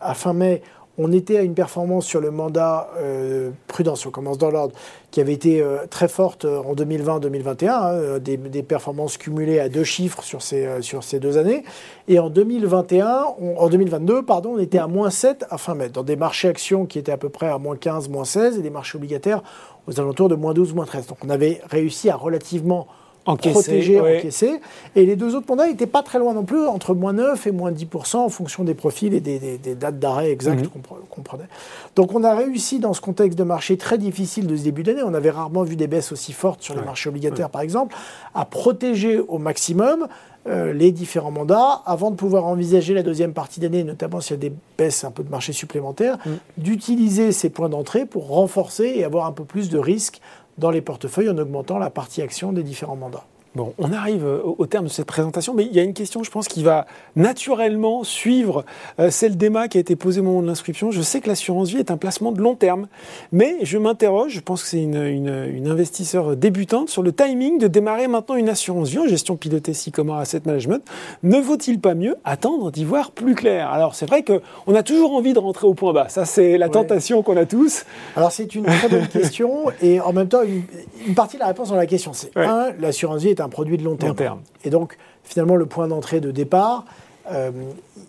à 0.00 0.14
fin 0.14 0.32
mai, 0.32 0.62
on 0.98 1.12
était 1.12 1.38
à 1.38 1.42
une 1.42 1.54
performance 1.54 2.04
sur 2.04 2.20
le 2.20 2.32
mandat 2.32 2.90
euh, 2.98 3.50
prudence, 3.68 4.04
on 4.04 4.10
commence 4.10 4.36
dans 4.36 4.50
l'ordre, 4.50 4.74
qui 5.12 5.20
avait 5.20 5.32
été 5.32 5.62
euh, 5.62 5.78
très 5.88 6.08
forte 6.08 6.44
euh, 6.44 6.58
en 6.58 6.74
2020-2021, 6.74 7.68
hein, 7.68 7.92
euh, 7.92 8.18
des, 8.18 8.36
performances 8.64 9.16
cumulées 9.16 9.60
à 9.60 9.68
deux 9.68 9.84
chiffres 9.84 10.22
sur 10.22 10.42
ces, 10.42 10.82
sur 10.82 11.04
ces 11.04 11.20
deux 11.20 11.38
années. 11.38 11.62
Et 12.08 12.18
en 12.18 12.28
2021, 12.28 13.26
on- 13.40 13.56
en 13.56 13.68
2022, 13.68 14.22
pardon, 14.22 14.54
on 14.56 14.58
était 14.58 14.78
à 14.78 14.88
moins 14.88 15.10
7 15.10 15.46
à 15.48 15.56
fin 15.56 15.76
dans 15.92 16.02
des 16.02 16.16
marchés 16.16 16.48
actions 16.48 16.86
qui 16.86 16.98
étaient 16.98 17.12
à 17.12 17.16
peu 17.16 17.28
près 17.28 17.48
à 17.48 17.58
moins 17.58 17.76
15, 17.76 18.08
moins 18.08 18.24
16, 18.24 18.58
et 18.58 18.62
des 18.62 18.70
marchés 18.70 18.98
obligataires 18.98 19.42
aux 19.86 20.00
alentours 20.00 20.28
de 20.28 20.34
moins 20.34 20.52
12, 20.52 20.74
moins 20.74 20.84
13. 20.84 21.06
Donc 21.06 21.18
on 21.24 21.30
avait 21.30 21.60
réussi 21.70 22.10
à 22.10 22.16
relativement 22.16 22.88
Encaissé, 23.32 23.52
protégé, 23.52 24.00
ouais. 24.00 24.18
encaissé. 24.18 24.60
Et 24.96 25.04
les 25.06 25.14
deux 25.16 25.34
autres 25.36 25.46
mandats 25.48 25.66
n'étaient 25.68 25.86
pas 25.86 26.02
très 26.02 26.18
loin 26.18 26.32
non 26.34 26.44
plus, 26.44 26.66
entre 26.66 26.94
moins 26.94 27.12
9 27.12 27.46
et 27.46 27.52
moins 27.52 27.70
10% 27.70 28.16
en 28.16 28.28
fonction 28.28 28.64
des 28.64 28.74
profils 28.74 29.12
et 29.14 29.20
des, 29.20 29.38
des- 29.38 29.58
des 29.58 29.74
dates 29.74 29.98
d'arrêt 29.98 30.30
exactes 30.30 30.62
Mhm. 30.62 30.68
qu'on 30.68 30.78
pre- 30.78 31.06
qu'on 31.10 31.22
prenait. 31.22 31.48
Donc 31.94 32.14
on 32.14 32.24
a 32.24 32.34
réussi 32.34 32.78
dans 32.78 32.94
ce 32.94 33.00
contexte 33.00 33.38
de 33.38 33.44
marché 33.44 33.76
très 33.76 33.98
difficile 33.98 34.46
de 34.46 34.56
ce 34.56 34.62
début 34.64 34.82
d'année, 34.82 35.02
on 35.04 35.14
avait 35.14 35.30
rarement 35.30 35.62
vu 35.62 35.76
des 35.76 35.86
baisses 35.86 36.10
aussi 36.12 36.32
fortes 36.32 36.62
sur 36.62 36.74
les 36.74 36.80
Ouais. 36.80 36.86
marchés 36.86 37.08
obligataires 37.10 37.50
par 37.50 37.60
exemple, 37.60 37.94
à 38.34 38.44
protéger 38.44 39.18
au 39.20 39.38
maximum 39.38 40.06
euh, 40.46 40.72
les 40.72 40.92
différents 40.92 41.32
mandats 41.32 41.82
avant 41.84 42.10
de 42.10 42.16
pouvoir 42.16 42.46
envisager 42.46 42.94
la 42.94 43.02
deuxième 43.02 43.34
partie 43.34 43.60
d'année, 43.60 43.84
notamment 43.84 44.20
s'il 44.22 44.36
y 44.36 44.38
a 44.46 44.48
des 44.48 44.52
baisses 44.78 45.04
un 45.04 45.10
peu 45.10 45.22
de 45.22 45.28
marché 45.28 45.52
supplémentaires, 45.52 46.16
Mm. 46.24 46.30
d'utiliser 46.56 47.32
ces 47.32 47.50
points 47.50 47.68
d'entrée 47.68 48.06
pour 48.06 48.28
renforcer 48.28 48.92
et 48.96 49.04
avoir 49.04 49.26
un 49.26 49.32
peu 49.32 49.44
plus 49.44 49.68
de 49.68 49.78
risques 49.78 50.20
dans 50.58 50.70
les 50.70 50.80
portefeuilles 50.80 51.30
en 51.30 51.38
augmentant 51.38 51.78
la 51.78 51.90
partie 51.90 52.20
action 52.20 52.52
des 52.52 52.62
différents 52.62 52.96
mandats. 52.96 53.24
Bon, 53.54 53.72
on 53.78 53.92
arrive 53.92 54.24
euh, 54.24 54.40
au, 54.44 54.66
terme 54.66 54.84
de 54.84 54.90
cette 54.90 55.06
présentation, 55.06 55.52
mais 55.54 55.64
il 55.64 55.72
y 55.74 55.80
a 55.80 55.82
une 55.82 55.94
question, 55.94 56.22
je 56.22 56.30
pense, 56.30 56.48
qui 56.48 56.62
va 56.62 56.86
naturellement 57.16 58.04
suivre 58.04 58.64
euh, 59.00 59.10
celle 59.10 59.36
d'Emma 59.36 59.68
qui 59.68 59.78
a 59.78 59.80
été 59.80 59.96
posée 59.96 60.20
au 60.20 60.24
moment 60.24 60.42
de 60.42 60.46
l'inscription. 60.46 60.90
Je 60.90 61.00
sais 61.02 61.20
que 61.20 61.28
l'assurance 61.28 61.70
vie 61.70 61.78
est 61.78 61.90
un 61.90 61.96
placement 61.96 62.30
de 62.30 62.40
long 62.40 62.54
terme, 62.54 62.86
mais 63.32 63.56
je 63.62 63.78
m'interroge, 63.78 64.32
je 64.32 64.40
pense 64.40 64.62
que 64.62 64.68
c'est 64.68 64.82
une, 64.82 65.02
une- 65.02 65.46
une 65.52 65.66
investisseur 65.68 66.36
débutante, 66.36 66.88
sur 66.88 67.02
le 67.02 67.12
timing 67.12 67.58
de 67.58 67.66
démarrer 67.66 68.06
maintenant 68.06 68.36
une 68.36 68.48
assurance 68.48 68.90
vie 68.90 68.98
en 68.98 69.06
gestion 69.08 69.36
pilotée 69.36 69.72
Sycomore 69.74 70.18
Asset 70.18 70.42
Management. 70.44 70.82
Ne 71.22 71.38
vaut-il 71.40 71.80
pas 71.80 71.94
mieux 71.94 72.16
attendre 72.24 72.70
d'y 72.70 72.84
voir 72.84 73.10
plus 73.10 73.34
clair? 73.34 73.70
Alors, 73.72 73.94
c'est 73.94 74.06
vrai 74.06 74.22
qu'on 74.24 74.74
a 74.74 74.82
toujours 74.82 75.14
envie 75.14 75.32
de 75.32 75.38
rentrer 75.38 75.66
au 75.66 75.74
point 75.74 75.92
bas. 75.92 76.08
Ça, 76.08 76.24
c'est 76.24 76.58
la 76.58 76.66
Ouais. 76.66 76.72
tentation 76.72 77.22
qu'on 77.22 77.36
a 77.36 77.46
tous. 77.46 77.84
Alors 78.14 78.30
c'est 78.30 78.54
une 78.54 78.64
très 78.64 78.88
bonne 78.88 79.08
question 79.08 79.64
et 79.82 80.00
en 80.00 80.12
même 80.12 80.28
temps 80.28 80.42
une, 80.42 80.62
une 81.06 81.14
partie 81.14 81.36
de 81.36 81.40
la 81.40 81.46
réponse 81.48 81.70
dans 81.70 81.76
la 81.76 81.86
question 81.86 82.12
c'est 82.12 82.36
Ouais. 82.36 82.44
un 82.44 82.72
l'assurance 82.78 83.22
vie 83.22 83.30
est 83.30 83.37
un 83.40 83.48
produit 83.48 83.76
de 83.78 83.84
long 83.84 83.96
terme. 83.96 84.10
Long 84.10 84.14
terme. 84.16 84.40
et 84.64 84.70
donc 84.70 84.96
finalement 85.24 85.56
le 85.56 85.66
point 85.66 85.88
d'entrée 85.88 86.20
de 86.20 86.30
départ 86.30 86.84
euh, 87.30 87.50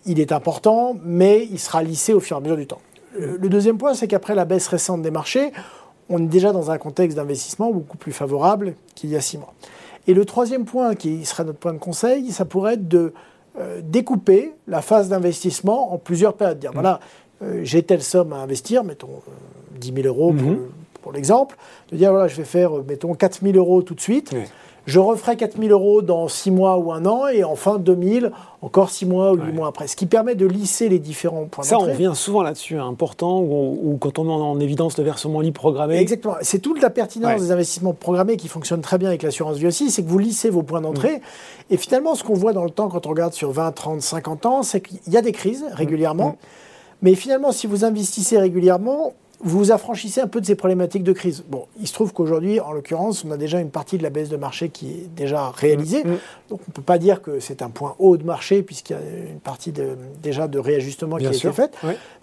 il 0.06 0.20
est 0.20 0.32
important 0.32 0.96
mais 1.04 1.48
il 1.52 1.60
sera 1.60 1.84
lissé 1.84 2.13
au 2.13 2.20
fur 2.20 2.38
et 2.38 2.39
à 2.39 2.42
mesure 2.42 2.58
du 2.58 2.68
temps. 2.68 2.82
Le, 3.18 3.38
le 3.38 3.50
deuxième 3.50 3.78
point 3.78 3.94
c'est 3.94 4.08
qu'après 4.08 4.36
la 4.36 4.46
baisse 4.46 4.68
récente 4.68 5.02
des 5.02 5.12
marchés 5.12 5.52
on 6.10 6.18
est 6.24 6.28
déjà 6.28 6.52
dans 6.52 6.72
un 6.72 6.78
contexte 6.78 7.18
d'investissement 7.18 7.72
beaucoup 7.72 7.98
plus 7.98 8.12
favorable 8.13 8.74
qu'il 8.96 9.10
y 9.12 9.15
a 9.15 9.22
six 9.22 9.38
mois. 9.38 9.54
Et 10.08 10.13
le 10.13 10.26
troisième 10.26 10.65
point 10.65 10.96
qui 10.96 11.24
sera 11.26 11.44
notre 11.44 11.60
point 11.60 11.74
de 11.74 11.78
conseil 11.80 12.32
ça 12.32 12.46
pourrait 12.46 12.74
être 12.76 12.88
de 12.88 13.13
euh, 13.60 13.82
découper 13.84 14.54
la 14.68 14.82
phase 14.82 15.10
d'investissement 15.10 15.94
en 15.94 15.98
plusieurs 15.98 16.34
périodes. 16.36 16.60
Dire, 16.60 16.72
voilà, 16.74 17.00
euh, 17.42 17.62
j'ai 17.63 17.84
telle 17.84 18.02
somme 18.04 18.32
à 18.32 18.38
investir, 18.38 18.84
mettons 18.84 19.10
euh, 19.28 19.78
10 19.80 19.94
000 20.04 20.08
euros 20.08 20.32
pour, 20.34 20.50
le- 20.52 20.70
pour 21.02 21.12
l'exemple, 21.12 21.58
de 21.92 21.98
dire, 21.98 22.12
voilà, 22.12 22.28
je 22.28 22.36
vais 22.38 22.44
faire, 22.46 22.72
mettons, 22.88 23.13
4 23.15 23.39
000 23.42 23.58
euros 23.58 23.82
tout 23.82 23.96
de 23.96 24.02
suite. 24.02 24.30
Oui. 24.34 24.44
Je 24.89 24.97
referai 24.99 25.36
4 25.38 25.58
000 25.62 25.69
euros 25.71 26.02
dans 26.02 26.28
6 26.28 26.49
mois 26.49 26.78
ou 26.80 26.91
un 26.91 27.06
an, 27.06 27.28
et 27.28 27.43
enfin 27.43 27.78
2 27.78 27.95
000, 28.21 28.25
encore 28.63 28.89
6 28.89 29.06
mois 29.06 29.32
ou 29.34 29.36
8 29.36 29.41
Ouais. 29.43 29.52
mois 29.52 29.67
après. 29.67 29.88
Ce 29.88 29.95
qui 29.95 30.08
permet 30.08 30.34
de 30.34 30.47
lisser 30.47 30.89
les 30.89 30.97
différents 30.97 31.45
points 31.45 31.63
Ça, 31.63 31.75
on 31.78 31.82
d'entrée. 31.82 31.93
revient 32.08 32.12
souvent 32.15 32.41
là-dessus, 32.41 32.75
hein, 32.80 32.88
important, 32.88 33.39
ou, 33.39 33.97
quand 34.02 34.17
on 34.17 34.23
met 34.23 34.32
en 34.32 34.60
évidence 34.60 34.97
le 34.97 35.04
versement 35.04 35.41
libre 35.41 35.60
programmé. 35.60 35.97
Exactement. 35.97 36.36
C'est 36.41 36.58
toute 36.58 36.82
la 36.82 36.89
pertinence 36.89 37.34
Ouais. 37.34 37.39
des 37.39 37.52
investissements 37.52 37.93
programmés 37.93 38.36
qui 38.36 38.47
fonctionne 38.47 38.82
très 38.82 38.97
bien 38.97 39.10
avec 39.10 39.21
l'assurance 39.21 39.58
vie 39.58 39.67
aussi, 39.67 39.91
c'est 39.91 40.02
que 40.02 40.10
vous 40.10 40.17
lissez 40.17 40.49
vos 40.49 40.63
points 40.63 40.82
d'entrée. 40.82 41.17
Mm. 41.17 41.73
Et 41.73 41.78
finalement, 41.78 42.15
ce 42.15 42.23
qu'on 42.23 42.34
voit 42.34 42.54
dans 42.54 42.63
le 42.63 42.71
temps 42.71 42.89
quand 42.89 43.06
on 43.06 43.10
regarde 43.12 43.34
sur 43.34 43.52
20, 43.52 43.71
30, 43.73 44.02
50 44.02 44.45
ans, 44.47 44.63
c'est 44.63 44.82
qu'il 44.82 44.97
y 45.13 45.17
a 45.17 45.21
des 45.21 45.34
crises 45.34 45.65
régulièrement. 45.73 46.30
Mm. 46.30 46.36
Mais 47.04 47.13
finalement, 47.13 47.52
si 47.52 47.67
vous 47.67 47.86
investissez 47.86 48.39
régulièrement, 48.39 49.13
vous 49.41 49.58
vous 49.60 49.71
affranchissez 49.71 50.19
un 50.19 50.28
peu 50.28 50.41
de 50.41 50.45
ces 50.45 50.56
problématiques 50.56 51.04
de 51.04 51.13
crise. 51.13 51.43
Bon, 51.47 51.65
il 51.80 51.88
se 51.88 51.93
trouve 51.93 52.12
qu'aujourd'hui, 52.12 52.60
en 52.60 52.73
l'occurrence, 52.73 53.23
on 53.25 53.32
a 53.32 53.38
déjà 53.38 53.60
une 53.62 53.69
partie 53.69 53.97
de 53.97 54.04
la 54.04 54.10
baisse 54.10 54.28
de 54.28 54.36
marché 54.36 54.67
qui 54.69 54.88
est 54.91 55.10
déjà 55.15 55.49
réalisée. 55.52 56.04
Mm. 56.04 56.17
Donc 56.49 56.60
on 56.62 56.69
ne 56.69 56.73
peut 56.73 56.82
pas 56.82 56.97
dire 56.97 57.21
que 57.21 57.39
c'est 57.39 57.62
un 57.62 57.69
point 57.69 57.95
haut 57.99 58.17
de 58.17 58.23
marché 58.25 58.63
puisqu'il 58.63 58.93
y 58.93 58.95
a 58.95 58.99
une 59.32 59.39
partie 59.39 59.71
de- 59.71 59.95
déjà 60.21 60.47
de 60.49 60.60
réajustement 60.60 61.15
Bien 61.15 61.30
qui 61.30 61.36
a 61.36 61.38
été 61.49 61.52
faite. 61.56 61.73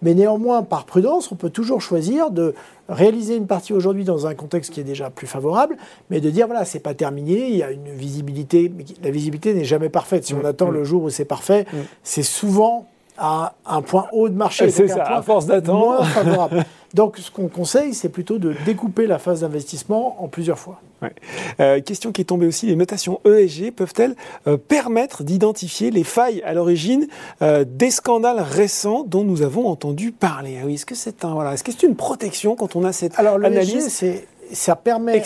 Mais 0.02 0.12
néanmoins, 0.14 0.62
par 0.62 0.84
prudence, 0.84 1.32
on 1.32 1.36
peut 1.36 1.48
toujours 1.50 1.80
choisir 1.80 2.30
de 2.30 2.54
réaliser 2.88 3.34
une 3.36 3.46
partie 3.46 3.72
aujourd'hui 3.72 4.04
dans 4.04 4.26
un 4.26 4.34
contexte 4.34 4.72
qui 4.72 4.80
est 4.80 4.84
déjà 4.84 5.08
plus 5.10 5.26
favorable, 5.26 5.76
mais 6.10 6.20
de 6.20 6.28
dire 6.30 6.46
voilà, 6.46 6.64
c'est 6.64 6.78
pas 6.80 6.94
terminé, 6.94 7.48
il 7.48 7.56
y 7.56 7.62
a 7.62 7.70
une 7.72 7.88
visibilité, 7.94 8.70
mais 8.76 8.84
la 9.02 9.10
visibilité 9.10 9.54
n'est 9.54 9.64
jamais 9.64 9.88
parfaite. 9.88 10.24
Si 10.26 10.34
Mm, 10.34 10.40
on 10.42 10.44
attend 10.44 10.68
mm. 10.70 10.74
le 10.74 10.84
jour 10.84 11.02
où 11.04 11.10
c'est 11.10 11.24
parfait, 11.24 11.64
Mm. 11.72 11.76
c'est 12.04 12.22
souvent 12.22 12.86
à 13.18 13.54
un 13.66 13.82
point 13.82 14.06
haut 14.12 14.28
de 14.28 14.34
marché. 14.34 14.70
C'est 14.70 14.86
donc 14.88 14.92
un 14.92 15.04
ça, 15.04 15.16
à 15.16 15.22
force 15.22 15.46
d'attendre. 15.46 16.04
Favorable. 16.14 16.64
Donc, 16.94 17.18
ce 17.18 17.30
qu'on 17.30 17.48
conseille, 17.48 17.92
c'est 17.94 18.08
plutôt 18.08 18.38
de 18.38 18.54
découper 18.64 19.06
la 19.06 19.18
phase 19.18 19.40
d'investissement 19.40 20.22
en 20.22 20.28
plusieurs 20.28 20.58
fois. 20.58 20.80
Ouais. 21.02 21.12
Euh, 21.60 21.80
question 21.82 22.10
qui 22.10 22.22
est 22.22 22.26
tombée 22.26 22.46
aussi, 22.46 22.66
les 22.66 22.76
notations 22.76 23.20
ESG 23.26 23.70
peuvent-elles 23.72 24.16
euh, 24.46 24.56
permettre 24.56 25.22
d'identifier 25.22 25.90
les 25.90 26.04
failles 26.04 26.42
à 26.42 26.54
l'origine 26.54 27.06
euh, 27.42 27.64
des 27.68 27.90
scandales 27.90 28.40
récents 28.40 29.04
dont 29.06 29.24
nous 29.24 29.42
avons 29.42 29.66
entendu 29.68 30.10
parler? 30.12 30.58
Ah 30.62 30.64
oui, 30.66 30.74
Est-ce 30.74 30.86
que 30.86 30.94
c'est 30.94 31.24
un, 31.24 31.34
voilà, 31.34 31.54
que 31.56 31.70
c'est 31.72 31.82
une 31.82 31.96
protection 31.96 32.56
quand 32.56 32.76
on 32.76 32.84
a 32.84 32.92
cette 32.92 33.18
Alors, 33.18 33.36
le 33.36 33.44
analyse 33.46 33.88
c'est 33.88 34.26
ça 34.52 34.76
permet 34.76 35.20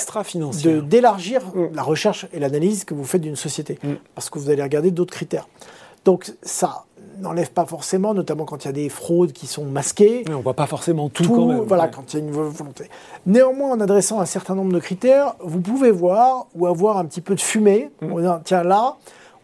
d'élargir 0.83 1.43
Mm. 1.55 1.69
la 1.75 1.83
recherche 1.83 2.27
et 2.33 2.39
l'analyse 2.41 2.85
que 2.85 2.95
vous 2.95 3.05
faites 3.05 3.21
d'une 3.21 3.37
société, 3.37 3.79
Mm. 3.83 3.93
parce 4.15 4.31
que 4.31 4.39
vous 4.39 4.49
allez 4.51 4.63
regarder 4.63 4.91
d'autres 4.91 5.13
critères. 5.13 5.47
Donc 6.05 6.33
ça 6.43 6.85
n'enlève 7.21 7.51
pas 7.51 7.65
forcément, 7.67 8.15
notamment 8.15 8.45
quand 8.45 8.65
il 8.65 8.69
y 8.69 8.71
a 8.71 8.73
des 8.73 8.89
fraudes 8.89 9.33
qui 9.33 9.47
sont 9.47 9.65
masquées. 9.65 10.25
Ouais, 10.29 10.35
On 10.35 10.41
voit 10.41 10.55
pas 10.55 10.67
forcément 10.67 11.09
tout, 11.09 11.23
tout, 11.25 11.35
quand 11.35 11.47
même. 11.47 11.61
voilà, 11.61 11.85
Ouais. 11.85 11.91
quand 11.95 12.13
il 12.13 12.19
y 12.19 12.23
a 12.23 12.25
une 12.25 12.33
vo- 12.33 12.49
volonté. 12.51 12.89
Néanmoins, 13.27 13.71
en 13.73 13.81
adressant 13.81 14.21
un 14.21 14.25
certain 14.27 14.55
nombre 14.55 14.73
de 14.73 14.79
critères, 14.81 15.35
vous 15.41 15.61
pouvez 15.61 15.91
voir 15.91 16.47
ou 16.55 16.67
avoir 16.67 16.99
un 16.99 17.05
petit 17.05 17.21
peu 17.21 17.35
de 17.35 17.41
fumée. 17.41 17.91
Mm. 18.03 18.13
On 18.13 18.21
dit, 18.21 18.43
tiens 18.45 18.63
là, 18.63 18.97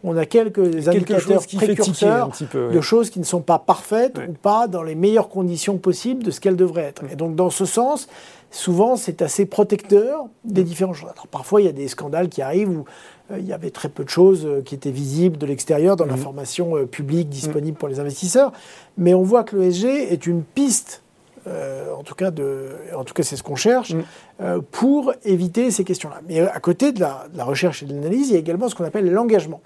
on 0.03 0.15
a 0.15 0.25
quelques 0.25 0.55
Quelque 0.71 0.89
indicateurs 0.89 1.45
qui 1.45 1.55
précurseurs 1.57 2.25
un 2.25 2.29
petit 2.29 2.45
peu. 2.45 2.67
ouais. 2.67 2.73
de 2.73 2.81
choses 2.81 3.09
qui 3.09 3.19
ne 3.19 3.25
sont 3.25 3.41
pas 3.41 3.59
parfaites 3.59 4.17
Ouais. 4.17 4.27
ou 4.29 4.33
pas 4.33 4.67
dans 4.67 4.83
les 4.83 4.95
meilleures 4.95 5.29
conditions 5.29 5.77
possibles 5.77 6.23
de 6.23 6.31
ce 6.31 6.39
qu'elles 6.39 6.55
devraient 6.55 6.83
être. 6.83 7.03
Et 7.11 7.15
donc, 7.15 7.35
dans 7.35 7.49
ce 7.49 7.65
sens, 7.65 8.07
souvent, 8.51 8.95
c'est 8.95 9.21
assez 9.21 9.45
protecteur 9.45 10.25
des 10.45 10.63
différentes 10.63 10.95
choses. 10.95 11.09
Alors, 11.11 11.27
parfois, 11.27 11.61
il 11.61 11.65
y 11.65 11.69
a 11.69 11.73
des 11.73 11.87
scandales 11.87 12.29
qui 12.29 12.41
arrivent 12.41 12.69
où 12.69 12.85
euh, 13.31 13.39
il 13.39 13.45
y 13.47 13.53
avait 13.53 13.71
très 13.71 13.89
peu 13.89 14.03
de 14.03 14.09
choses 14.09 14.45
euh, 14.45 14.61
qui 14.61 14.75
étaient 14.75 14.91
visibles 14.91 15.37
de 15.37 15.45
l'extérieur 15.45 15.95
dans 15.95 16.05
Mhm. 16.05 16.11
l'information 16.11 16.77
euh, 16.77 16.85
publique 16.85 17.27
disponible 17.29 17.77
pour 17.77 17.87
les 17.89 17.99
investisseurs. 17.99 18.51
Mais 18.97 19.13
on 19.13 19.23
voit 19.23 19.43
que 19.43 19.55
l'ESG 19.57 19.85
est 19.85 20.27
une 20.27 20.43
piste, 20.43 21.01
euh, 21.47 21.93
en 21.97 22.03
tout 22.03 22.15
cas, 22.15 22.31
de, 22.31 22.69
en 22.95 23.03
tout 23.03 23.13
cas 23.13 23.23
c'est 23.23 23.35
ce 23.35 23.43
qu'on 23.43 23.55
cherche, 23.55 23.91
Mhm. 23.93 24.03
euh, 24.41 24.59
pour 24.71 25.13
éviter 25.23 25.71
ces 25.71 25.83
questions-là. 25.83 26.21
Mais 26.27 26.39
à 26.41 26.59
côté 26.59 26.91
de 26.91 26.99
la, 26.99 27.25
de 27.31 27.37
la 27.37 27.43
recherche 27.45 27.83
et 27.83 27.85
de 27.85 27.93
l'analyse, 27.93 28.29
il 28.29 28.33
y 28.33 28.35
a 28.35 28.39
également 28.39 28.69
ce 28.69 28.75
qu'on 28.75 28.83
appelle 28.85 29.09
l'engagement. 29.11 29.61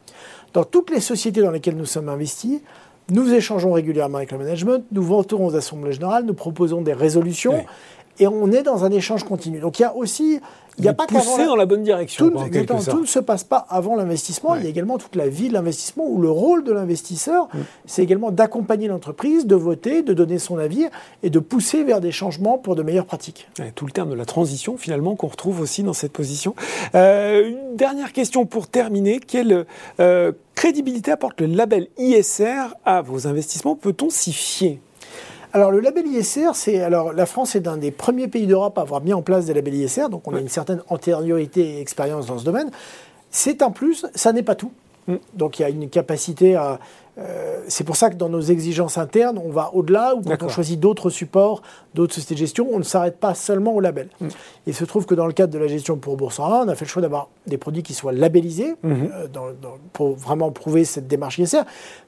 Dans 0.53 0.63
toutes 0.63 0.89
les 0.91 0.99
sociétés 0.99 1.41
dans 1.41 1.51
lesquelles 1.51 1.77
nous 1.77 1.85
sommes 1.85 2.09
investis, 2.09 2.61
nous 3.09 3.33
échangeons 3.33 3.73
régulièrement 3.73 4.17
avec 4.17 4.31
le 4.31 4.37
management, 4.37 4.83
nous 4.91 5.03
votons 5.03 5.45
aux 5.45 5.55
assemblées 5.55 5.91
générales, 5.93 6.23
nous 6.25 6.33
proposons 6.33 6.81
des 6.81 6.93
résolutions. 6.93 7.65
Et 8.21 8.27
on 8.27 8.51
est 8.51 8.63
dans 8.63 8.85
un 8.85 8.91
échange 8.91 9.23
continu. 9.23 9.59
Donc 9.59 9.79
il 9.79 9.81
y 9.81 9.85
a 9.85 9.95
aussi, 9.95 10.39
il 10.77 10.83
n'y 10.83 10.87
a 10.87 10.93
pas 10.93 11.07
qu'avant 11.07 11.43
dans 11.43 11.55
la 11.55 11.65
bonne 11.65 11.81
direction, 11.81 12.29
tout, 12.29 12.37
tout 12.89 13.01
ne 13.01 13.05
se 13.05 13.19
passe 13.19 13.43
pas 13.43 13.65
avant 13.67 13.95
l'investissement. 13.95 14.51
Ouais. 14.51 14.59
Il 14.59 14.63
y 14.63 14.67
a 14.67 14.69
également 14.69 14.99
toute 14.99 15.15
la 15.15 15.27
vie 15.27 15.49
de 15.49 15.53
l'investissement 15.53 16.05
où 16.07 16.21
le 16.21 16.29
rôle 16.29 16.63
de 16.63 16.71
l'investisseur, 16.71 17.47
Mm. 17.51 17.59
c'est 17.87 18.03
également 18.03 18.31
d'accompagner 18.31 18.87
l'entreprise, 18.87 19.47
de 19.47 19.55
voter, 19.55 20.03
de 20.03 20.13
donner 20.13 20.37
son 20.37 20.59
avis 20.59 20.85
et 21.23 21.31
de 21.31 21.39
pousser 21.39 21.83
vers 21.83 21.99
des 21.99 22.11
changements 22.11 22.59
pour 22.59 22.75
de 22.75 22.83
meilleures 22.83 23.07
pratiques. 23.07 23.49
Tout 23.73 23.87
le 23.87 23.91
terme 23.91 24.11
de 24.11 24.15
la 24.15 24.25
transition, 24.25 24.77
finalement, 24.77 25.15
qu'on 25.15 25.27
retrouve 25.27 25.59
aussi 25.59 25.81
dans 25.81 25.93
cette 25.93 26.13
position. 26.13 26.55
Euh, 26.93 27.49
une 27.49 27.75
dernière 27.75 28.13
question 28.13 28.45
pour 28.45 28.67
terminer. 28.67 29.19
Quelle 29.19 29.65
euh, 29.99 30.31
crédibilité 30.53 31.11
apporte 31.11 31.41
le 31.41 31.47
label 31.47 31.87
ISR 31.97 32.75
à 32.85 33.01
vos 33.01 33.27
investissements? 33.27 33.75
Peut-on 33.75 34.11
s'y 34.11 34.31
fier? 34.31 34.79
Alors 35.53 35.71
le 35.71 35.81
label 35.81 36.07
ISR, 36.07 36.51
c'est 36.53 36.81
alors 36.81 37.11
la 37.11 37.25
France 37.25 37.55
est 37.55 37.67
un 37.67 37.77
des 37.77 37.91
premiers 37.91 38.27
pays 38.27 38.47
d'Europe 38.47 38.77
à 38.77 38.81
avoir 38.81 39.01
mis 39.01 39.13
en 39.13 39.21
place 39.21 39.45
des 39.45 39.53
labels 39.53 39.75
ISR, 39.75 40.07
donc 40.09 40.27
on 40.27 40.35
a 40.35 40.39
une 40.39 40.49
certaine 40.49 40.81
antériorité 40.87 41.61
et 41.61 41.81
expérience 41.81 42.27
dans 42.27 42.37
ce 42.37 42.45
domaine. 42.45 42.71
C'est 43.31 43.61
un 43.61 43.71
plus, 43.71 44.05
ça 44.15 44.31
n'est 44.31 44.43
pas 44.43 44.55
tout. 44.55 44.71
Mm. 45.07 45.15
Donc 45.33 45.59
il 45.59 45.63
y 45.63 45.65
a 45.65 45.69
une 45.69 45.89
capacité 45.89 46.55
à. 46.55 46.79
Euh, 47.17 47.57
c'est 47.67 47.83
pour 47.83 47.97
ça 47.97 48.09
que 48.09 48.15
dans 48.15 48.29
nos 48.29 48.39
exigences 48.41 48.97
internes, 48.97 49.37
on 49.43 49.49
va 49.49 49.71
au-delà, 49.73 50.15
ou 50.15 50.21
quand 50.21 50.41
on 50.43 50.47
choisit 50.47 50.79
d'autres 50.79 51.09
supports, 51.09 51.61
d'autres 51.93 52.13
sociétés 52.13 52.35
de 52.35 52.39
gestion, 52.39 52.67
on 52.71 52.79
ne 52.79 52.83
s'arrête 52.83 53.17
pas 53.17 53.33
seulement 53.35 53.73
au 53.73 53.81
label. 53.81 54.07
Mm. 54.21 54.27
Il 54.67 54.73
se 54.73 54.85
trouve 54.85 55.05
que 55.05 55.13
dans 55.13 55.27
le 55.27 55.33
cadre 55.33 55.51
de 55.53 55.59
la 55.59 55.67
gestion 55.67 55.97
pour 55.97 56.15
Boursorama, 56.15 56.63
on 56.65 56.69
a 56.69 56.75
fait 56.75 56.85
le 56.85 56.89
choix 56.89 57.01
d'avoir 57.01 57.27
des 57.47 57.57
produits 57.57 57.83
qui 57.83 57.93
soient 57.93 58.13
labellisés 58.13 58.75
Mhm. 58.83 59.09
euh, 59.13 59.27
dans- 59.27 59.47
dans- 59.61 59.77
pour 59.91 60.15
vraiment 60.15 60.51
prouver 60.51 60.85
cette 60.85 61.07
démarche 61.07 61.37
ISR. 61.37 61.63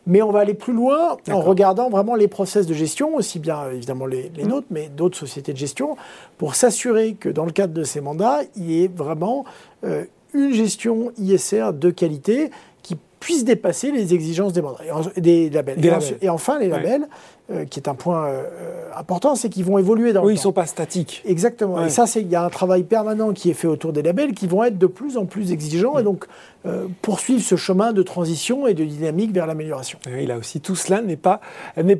Mais 0.08 0.22
on 0.22 0.32
va 0.32 0.40
aller 0.40 0.54
plus 0.54 0.74
loin 0.74 1.18
en 1.32 1.42
regardant 1.42 1.90
vraiment 1.90 2.16
les 2.16 2.30
process 2.30 2.66
de 2.66 2.74
gestion, 2.74 3.16
aussi 3.16 3.40
bien 3.40 3.60
euh, 3.64 3.72
évidemment 3.74 4.06
les, 4.06 4.30
Mm. 4.30 4.34
les 4.38 4.44
nôtres, 4.46 4.68
mais 4.72 4.88
d'autres 4.90 5.18
sociétés 5.18 5.52
de 5.54 5.58
gestion, 5.58 5.98
pour 6.38 6.56
s'assurer 6.56 7.14
que 7.16 7.28
dans 7.30 7.46
le 7.46 7.52
cadre 7.52 7.74
de 7.74 7.84
ces 7.84 8.00
mandats, 8.00 8.40
il 8.56 8.72
y 8.72 8.84
ait 8.86 8.92
vraiment 8.94 9.44
euh, 9.84 10.06
une 10.34 10.54
gestion 10.54 11.12
ISR 11.20 11.74
de 11.74 11.90
qualité 11.92 12.50
puissent 13.24 13.46
dépasser 13.46 13.90
les 13.90 14.14
exigences 14.14 14.52
des, 14.52 14.62
des 15.16 15.50
labels. 15.50 15.80
et, 16.22 16.28
enfin, 16.28 16.60
les 16.60 16.68
labels, 16.68 17.08
euh, 17.50 17.64
qui 17.64 17.80
est 17.80 17.88
un 17.88 17.96
point 17.96 18.28
euh, 18.28 18.44
important, 18.98 19.36
c'est 19.36 19.48
qu'ils 19.48 19.64
vont 19.64 19.78
évoluer 19.78 20.12
dans 20.12 20.20
oui, 20.20 20.22
le 20.22 20.22
temps. 20.22 20.28
Oui, 20.28 20.34
ils 20.34 20.38
ne 20.38 20.42
sont 20.42 20.52
pas 20.52 20.66
statiques. 20.66 21.24
Exactement. 21.26 21.86
Et 21.86 21.90
ça, 21.90 22.04
il 22.18 22.28
y 22.28 22.36
a 22.36 22.44
un 22.44 22.50
travail 22.50 22.84
permanent 22.84 23.32
qui 23.32 23.50
est 23.50 23.54
fait 23.54 23.68
autour 23.68 23.94
des 23.94 24.02
labels 24.02 24.34
qui 24.34 24.46
vont 24.46 24.62
être 24.66 24.78
de 24.78 24.88
plus 24.88 25.16
en 25.16 25.26
plus 25.26 25.54
exigeants 25.54 25.98
et 25.98 26.04
donc 26.04 26.26
euh, 26.66 26.88
poursuivre 27.02 27.42
ce 27.42 27.56
chemin 27.56 27.94
de 27.94 28.04
transition 28.04 28.68
et 28.68 28.74
de 28.74 28.84
dynamique 28.84 29.32
vers 29.32 29.48
l'amélioration. 29.48 30.00
Oui, 30.06 30.26
là 30.26 30.38
aussi, 30.38 30.60
tout 30.60 30.76
cela 30.76 31.02
n'est 31.02 31.16
pas, 31.16 31.40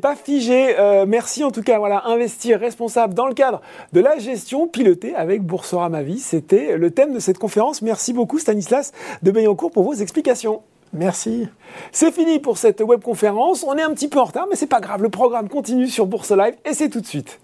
pas 0.02 0.14
figé. 0.14 0.76
merci 1.08 1.42
en 1.42 1.50
tout 1.50 1.62
cas. 1.62 1.78
Voilà, 1.78 2.04
investir 2.06 2.60
responsable 2.60 3.14
dans 3.14 3.26
le 3.26 3.34
cadre 3.34 3.62
de 3.94 4.00
la 4.00 4.18
gestion 4.18 4.68
pilotée 4.68 5.14
avec 5.14 5.42
Boursorama 5.42 6.02
Vie. 6.02 6.18
C'était 6.18 6.76
le 6.76 6.90
thème 6.90 7.14
de 7.14 7.18
cette 7.18 7.38
conférence. 7.38 7.80
Merci 7.80 8.12
beaucoup 8.12 8.38
Stanislas 8.38 8.92
de 9.22 9.30
Bayancourt 9.30 9.70
pour 9.70 9.84
vos 9.84 9.94
explications. 9.94 10.60
Merci. 10.94 11.48
C'est 11.90 12.12
fini 12.12 12.38
pour 12.38 12.56
cette 12.56 12.80
webconférence. 12.80 13.64
On 13.64 13.76
est 13.76 13.82
un 13.82 13.92
petit 13.92 14.08
peu 14.08 14.20
en 14.20 14.24
retard, 14.24 14.46
mais 14.48 14.56
c'est 14.56 14.68
pas 14.68 14.80
grave. 14.80 15.02
Le 15.02 15.08
programme 15.08 15.48
continue 15.48 15.88
sur 15.88 16.06
Bourse 16.06 16.30
Live 16.30 16.54
et 16.64 16.72
c'est 16.72 16.88
tout 16.88 17.00
de 17.00 17.06
suite. 17.06 17.40